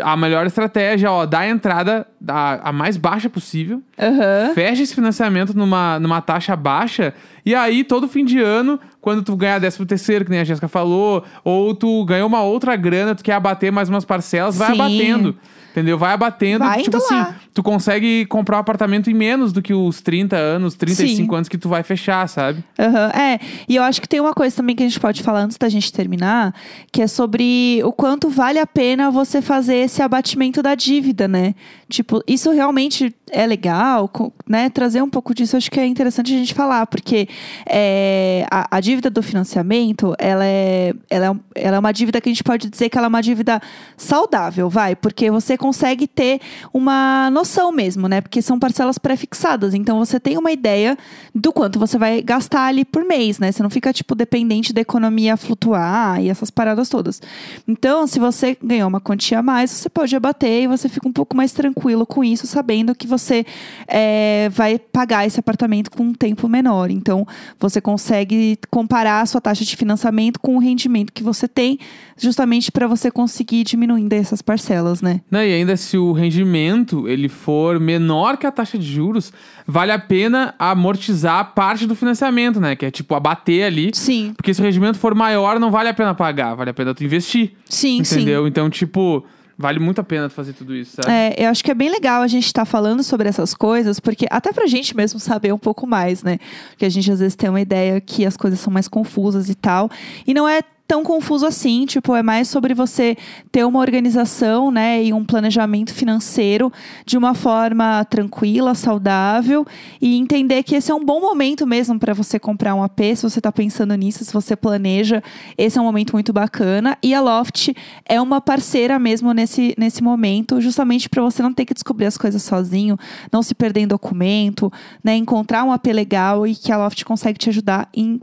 a 0.00 0.16
melhor 0.16 0.46
estratégia, 0.46 1.10
ó, 1.10 1.26
dá 1.26 1.40
a 1.40 1.48
entrada 1.48 2.06
a, 2.26 2.70
a 2.70 2.72
mais 2.72 2.96
baixa 2.96 3.28
possível. 3.28 3.82
Aham. 3.98 4.54
Fecha 4.54 4.82
esse 4.82 4.94
financiamento 4.94 5.54
numa, 5.54 5.98
numa 5.98 6.20
taxa 6.20 6.56
baixa. 6.56 7.12
E 7.44 7.54
aí, 7.54 7.84
todo 7.84 8.08
fim 8.08 8.24
de 8.24 8.40
ano, 8.40 8.80
quando 9.00 9.22
tu 9.22 9.36
ganhar 9.36 9.60
13 9.60 9.84
terceiro, 9.84 10.24
que 10.24 10.30
nem 10.30 10.40
a 10.40 10.44
Jéssica 10.44 10.68
falou, 10.68 11.24
ou 11.44 11.74
tu 11.74 12.04
ganhou 12.04 12.26
uma 12.26 12.42
outra 12.42 12.74
grana, 12.76 13.14
tu 13.14 13.22
quer 13.22 13.34
abater 13.34 13.70
mais 13.70 13.88
umas 13.88 14.04
parcelas, 14.04 14.56
vai 14.56 14.74
Sim. 14.74 14.80
abatendo. 14.80 15.36
Entendeu? 15.72 15.98
Vai 15.98 16.12
abatendo. 16.12 16.64
Vai 16.64 16.82
tipo 16.82 16.98
assim, 16.98 17.14
lá. 17.14 17.34
tu 17.52 17.62
consegue 17.62 18.26
comprar 18.26 18.58
um 18.58 18.60
apartamento 18.60 19.10
em 19.10 19.14
menos 19.14 19.52
do 19.52 19.62
que 19.62 19.72
os 19.72 20.00
30 20.02 20.36
anos, 20.36 20.74
35 20.74 21.16
Sim. 21.16 21.34
anos 21.34 21.48
que 21.48 21.58
tu 21.58 21.68
vai 21.68 21.82
fechar, 21.82 22.28
sabe? 22.28 22.62
Aham, 22.78 23.10
É, 23.14 23.40
e 23.66 23.76
eu 23.76 23.82
acho 23.82 24.00
que 24.00 24.08
tem 24.08 24.20
uma 24.20 24.34
coisa 24.34 24.54
também 24.54 24.76
que 24.76 24.82
a 24.82 24.86
gente 24.86 25.00
pode 25.00 25.22
falar 25.22 25.40
antes 25.40 25.56
da 25.56 25.68
gente 25.68 25.90
terminar, 25.90 26.54
que 26.92 27.00
é 27.00 27.06
sobre 27.06 27.80
o 27.84 27.92
quanto 27.92 28.28
vale 28.28 28.58
a 28.58 28.66
pena 28.66 29.10
você 29.10 29.40
fazer 29.40 29.76
esse 29.76 30.02
abatimento 30.02 30.62
da 30.62 30.74
dívida, 30.74 31.26
né? 31.26 31.54
Tipo, 31.88 32.22
isso 32.26 32.50
realmente 32.50 33.14
é 33.30 33.46
legal, 33.46 34.10
né? 34.46 34.68
Trazer 34.68 35.02
um 35.02 35.10
pouco 35.10 35.34
disso, 35.34 35.56
acho 35.56 35.70
que 35.70 35.80
é 35.80 35.86
interessante 35.86 36.34
a 36.34 36.36
gente 36.36 36.54
falar, 36.54 36.86
porque 36.86 37.28
é, 37.66 38.46
a, 38.50 38.76
a 38.76 38.80
dívida 38.80 39.08
do 39.08 39.22
financiamento, 39.22 40.14
ela 40.18 40.44
é, 40.44 40.94
ela, 41.08 41.26
é, 41.54 41.66
ela 41.66 41.76
é 41.76 41.80
uma 41.80 41.92
dívida 41.92 42.20
que 42.20 42.28
a 42.28 42.32
gente 42.32 42.44
pode 42.44 42.68
dizer 42.68 42.88
que 42.88 42.98
ela 42.98 43.06
é 43.06 43.08
uma 43.08 43.22
dívida 43.22 43.60
saudável, 43.96 44.68
vai, 44.68 44.94
porque 44.94 45.30
você 45.30 45.56
consegue 45.62 46.08
ter 46.08 46.40
uma 46.74 47.30
noção 47.30 47.70
mesmo, 47.70 48.08
né? 48.08 48.20
Porque 48.20 48.42
são 48.42 48.58
parcelas 48.58 48.98
pré-fixadas, 48.98 49.74
então 49.74 49.96
você 50.00 50.18
tem 50.18 50.36
uma 50.36 50.50
ideia 50.50 50.98
do 51.32 51.52
quanto 51.52 51.78
você 51.78 51.96
vai 51.96 52.20
gastar 52.20 52.66
ali 52.66 52.84
por 52.84 53.04
mês, 53.04 53.38
né? 53.38 53.52
Você 53.52 53.62
não 53.62 53.70
fica, 53.70 53.92
tipo, 53.92 54.16
dependente 54.16 54.72
da 54.72 54.80
economia 54.80 55.36
flutuar 55.36 56.20
e 56.20 56.28
essas 56.28 56.50
paradas 56.50 56.88
todas. 56.88 57.22
Então, 57.68 58.08
se 58.08 58.18
você 58.18 58.58
ganhou 58.60 58.88
uma 58.88 59.00
quantia 59.00 59.38
a 59.38 59.42
mais, 59.42 59.70
você 59.70 59.88
pode 59.88 60.16
abater 60.16 60.64
e 60.64 60.66
você 60.66 60.88
fica 60.88 61.08
um 61.08 61.12
pouco 61.12 61.36
mais 61.36 61.52
tranquilo 61.52 62.04
com 62.04 62.24
isso, 62.24 62.44
sabendo 62.44 62.92
que 62.92 63.06
você 63.06 63.46
é, 63.86 64.48
vai 64.50 64.80
pagar 64.80 65.24
esse 65.26 65.38
apartamento 65.38 65.92
com 65.92 66.02
um 66.02 66.12
tempo 66.12 66.48
menor. 66.48 66.90
Então, 66.90 67.24
você 67.60 67.80
consegue 67.80 68.58
comparar 68.68 69.20
a 69.20 69.26
sua 69.26 69.40
taxa 69.40 69.64
de 69.64 69.76
financiamento 69.76 70.40
com 70.40 70.56
o 70.56 70.58
rendimento 70.58 71.12
que 71.12 71.22
você 71.22 71.46
tem, 71.46 71.78
justamente 72.18 72.72
para 72.72 72.88
você 72.88 73.12
conseguir 73.12 73.60
ir 73.60 73.64
diminuindo 73.64 74.12
essas 74.12 74.42
parcelas, 74.42 75.00
né? 75.00 75.20
Né? 75.30 75.48
E 75.48 75.51
ainda 75.52 75.76
se 75.76 75.96
o 75.96 76.12
rendimento 76.12 77.08
ele 77.08 77.28
for 77.28 77.78
menor 77.78 78.36
que 78.36 78.46
a 78.46 78.50
taxa 78.52 78.78
de 78.78 78.86
juros, 78.86 79.32
vale 79.66 79.92
a 79.92 79.98
pena 79.98 80.54
amortizar 80.58 81.52
parte 81.54 81.86
do 81.86 81.94
financiamento, 81.94 82.60
né? 82.60 82.76
Que 82.76 82.86
é 82.86 82.90
tipo 82.90 83.14
abater 83.14 83.64
ali. 83.64 83.90
Sim, 83.94 84.32
Porque 84.36 84.52
se 84.52 84.60
o 84.60 84.64
rendimento 84.64 84.98
for 84.98 85.14
maior, 85.14 85.58
não 85.58 85.70
vale 85.70 85.88
a 85.88 85.94
pena 85.94 86.14
pagar, 86.14 86.54
vale 86.54 86.70
a 86.70 86.74
pena 86.74 86.94
tu 86.94 87.04
investir. 87.04 87.52
sim, 87.68 87.98
entendeu? 87.98 88.46
Então, 88.46 88.68
tipo, 88.68 89.24
vale 89.56 89.78
muito 89.78 90.00
a 90.00 90.04
pena 90.04 90.28
tu 90.28 90.34
fazer 90.34 90.52
tudo 90.52 90.74
isso, 90.74 90.96
sabe? 90.96 91.10
É, 91.10 91.34
eu 91.44 91.48
acho 91.48 91.62
que 91.62 91.70
é 91.70 91.74
bem 91.74 91.90
legal 91.90 92.22
a 92.22 92.26
gente 92.26 92.46
estar 92.46 92.64
falando 92.64 93.02
sobre 93.02 93.28
essas 93.28 93.54
coisas, 93.54 94.00
porque 94.00 94.26
até 94.30 94.52
pra 94.52 94.66
gente 94.66 94.96
mesmo 94.96 95.20
saber 95.20 95.52
um 95.52 95.58
pouco 95.58 95.86
mais, 95.86 96.22
né? 96.22 96.38
Porque 96.70 96.84
a 96.84 96.88
gente 96.88 97.10
às 97.10 97.20
vezes 97.20 97.36
tem 97.36 97.48
uma 97.48 97.60
ideia 97.60 98.00
que 98.00 98.26
as 98.26 98.36
coisas 98.36 98.58
são 98.60 98.72
mais 98.72 98.88
confusas 98.88 99.48
e 99.48 99.54
tal. 99.54 99.90
E 100.26 100.34
não 100.34 100.48
é 100.48 100.62
tão 100.92 101.02
confuso 101.02 101.46
assim, 101.46 101.86
tipo, 101.86 102.14
é 102.14 102.22
mais 102.22 102.48
sobre 102.48 102.74
você 102.74 103.16
ter 103.50 103.64
uma 103.64 103.80
organização, 103.80 104.70
né, 104.70 105.02
e 105.02 105.10
um 105.10 105.24
planejamento 105.24 105.94
financeiro 105.94 106.70
de 107.06 107.16
uma 107.16 107.34
forma 107.34 108.04
tranquila, 108.04 108.74
saudável 108.74 109.66
e 110.02 110.18
entender 110.18 110.62
que 110.62 110.74
esse 110.74 110.90
é 110.92 110.94
um 110.94 111.02
bom 111.02 111.18
momento 111.18 111.66
mesmo 111.66 111.98
para 111.98 112.12
você 112.12 112.38
comprar 112.38 112.74
um 112.74 112.82
AP, 112.82 113.00
se 113.16 113.22
você 113.22 113.40
tá 113.40 113.50
pensando 113.50 113.94
nisso, 113.94 114.22
se 114.22 114.30
você 114.34 114.54
planeja, 114.54 115.22
esse 115.56 115.78
é 115.78 115.80
um 115.80 115.84
momento 115.84 116.12
muito 116.12 116.30
bacana. 116.30 116.98
E 117.02 117.14
a 117.14 117.22
Loft 117.22 117.72
é 118.04 118.20
uma 118.20 118.38
parceira 118.38 118.98
mesmo 118.98 119.32
nesse, 119.32 119.74
nesse 119.78 120.02
momento, 120.02 120.60
justamente 120.60 121.08
para 121.08 121.22
você 121.22 121.42
não 121.42 121.54
ter 121.54 121.64
que 121.64 121.72
descobrir 121.72 122.04
as 122.04 122.18
coisas 122.18 122.42
sozinho, 122.42 122.98
não 123.32 123.42
se 123.42 123.54
perder 123.54 123.80
em 123.80 123.86
documento, 123.86 124.70
né, 125.02 125.16
encontrar 125.16 125.64
um 125.64 125.72
AP 125.72 125.86
legal 125.86 126.46
e 126.46 126.54
que 126.54 126.70
a 126.70 126.76
Loft 126.76 127.02
consegue 127.06 127.38
te 127.38 127.48
ajudar 127.48 127.88
em 127.94 128.20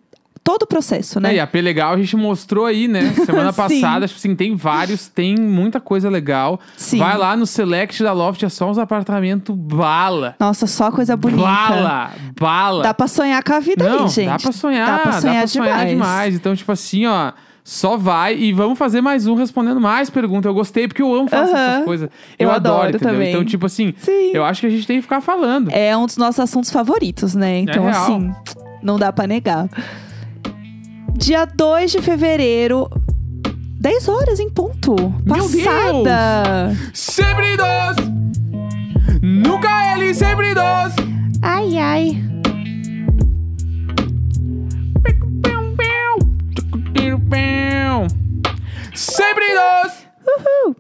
todo 0.50 0.64
o 0.64 0.68
processo, 0.68 1.20
né? 1.20 1.32
É, 1.34 1.36
e 1.36 1.40
a 1.40 1.46
P 1.46 1.62
legal 1.62 1.94
a 1.94 1.98
gente 1.98 2.16
mostrou 2.18 2.66
aí, 2.66 2.88
né? 2.88 3.14
Semana 3.24 3.54
passada, 3.54 4.08
tipo 4.08 4.18
assim, 4.18 4.36
tem 4.36 4.56
vários, 4.56 5.08
tem 5.08 5.36
muita 5.36 5.80
coisa 5.80 6.10
legal. 6.10 6.60
Sim. 6.76 6.98
Vai 6.98 7.16
lá 7.18 7.36
no 7.38 7.46
Select 7.46 8.02
da 8.02 8.12
Loft, 8.14 8.42
é 8.44 8.50
só 8.50 8.68
uns 8.68 8.80
apartamentos 8.80 9.56
bala. 9.56 10.36
Nossa, 10.40 10.66
só 10.66 10.92
coisa 10.92 11.16
bonita. 11.16 11.44
Bala, 11.44 12.12
bala. 12.40 12.84
Dá 12.84 12.94
pra 12.96 13.08
sonhar 13.08 13.44
com 13.44 13.54
a 13.54 13.60
vida 13.60 13.88
Não, 13.88 14.04
aí, 14.06 14.10
gente. 14.10 14.26
dá 14.28 14.40
pra 14.40 14.52
sonhar, 14.52 14.88
Dá 14.88 14.98
pra 15.04 15.12
sonhar, 15.22 15.46
demais. 15.46 15.90
demais. 15.90 16.36
Então, 16.36 16.56
tipo 16.56 16.72
assim, 16.72 17.06
ó, 17.06 17.32
só 17.64 17.96
vai 17.96 18.36
e 18.36 18.52
vamos 18.52 18.80
fazer 18.80 19.02
mais 19.02 19.28
um 19.28 19.36
respondendo 19.36 19.80
mais 19.80 20.10
perguntas. 20.10 20.50
Eu 20.50 20.56
gostei 20.56 20.88
porque 20.88 21.04
eu 21.04 21.14
amo 21.14 21.28
fazer 21.28 21.54
Aham. 21.54 21.68
essas 21.74 21.86
coisas. 21.86 22.10
Eu, 22.40 22.48
Eu 22.48 22.52
adoro, 22.56 22.76
adoro 22.78 22.90
entendeu? 22.96 23.14
também. 23.14 23.30
Então, 23.30 23.46
tipo 23.46 23.68
assim, 23.68 23.94
Sim. 24.00 24.32
eu 24.34 24.44
acho 24.44 24.62
que 24.62 24.68
a 24.68 24.70
gente 24.72 24.88
tem 24.88 24.96
que 24.98 25.04
ficar 25.04 25.22
falando. 25.22 25.70
É 25.72 25.96
um 25.96 26.08
dos 26.08 26.18
nossos 26.18 26.40
assuntos 26.40 26.72
favoritos, 26.72 27.36
né? 27.36 27.60
Então, 27.60 27.84
real. 27.84 28.02
assim, 28.04 28.32
não 28.82 28.98
dá 28.98 29.14
pra 29.14 29.28
negar. 29.28 29.70
Dia 31.14 31.46
2 31.46 31.92
de 31.92 32.02
fevereiro, 32.02 32.90
10 33.80 34.08
horas 34.08 34.40
em 34.40 34.50
ponto. 34.50 34.96
Passada. 35.28 36.76
Sempre 36.94 37.58
dois! 37.58 37.96
Nunca 39.22 39.96
ele, 39.96 40.14
sempre 40.14 40.54
dois! 40.54 40.94
Ai, 41.42 41.78
ai. 41.78 42.30
Sempre 48.94 49.46
dois! 49.54 50.08
Uhul. 50.28 50.76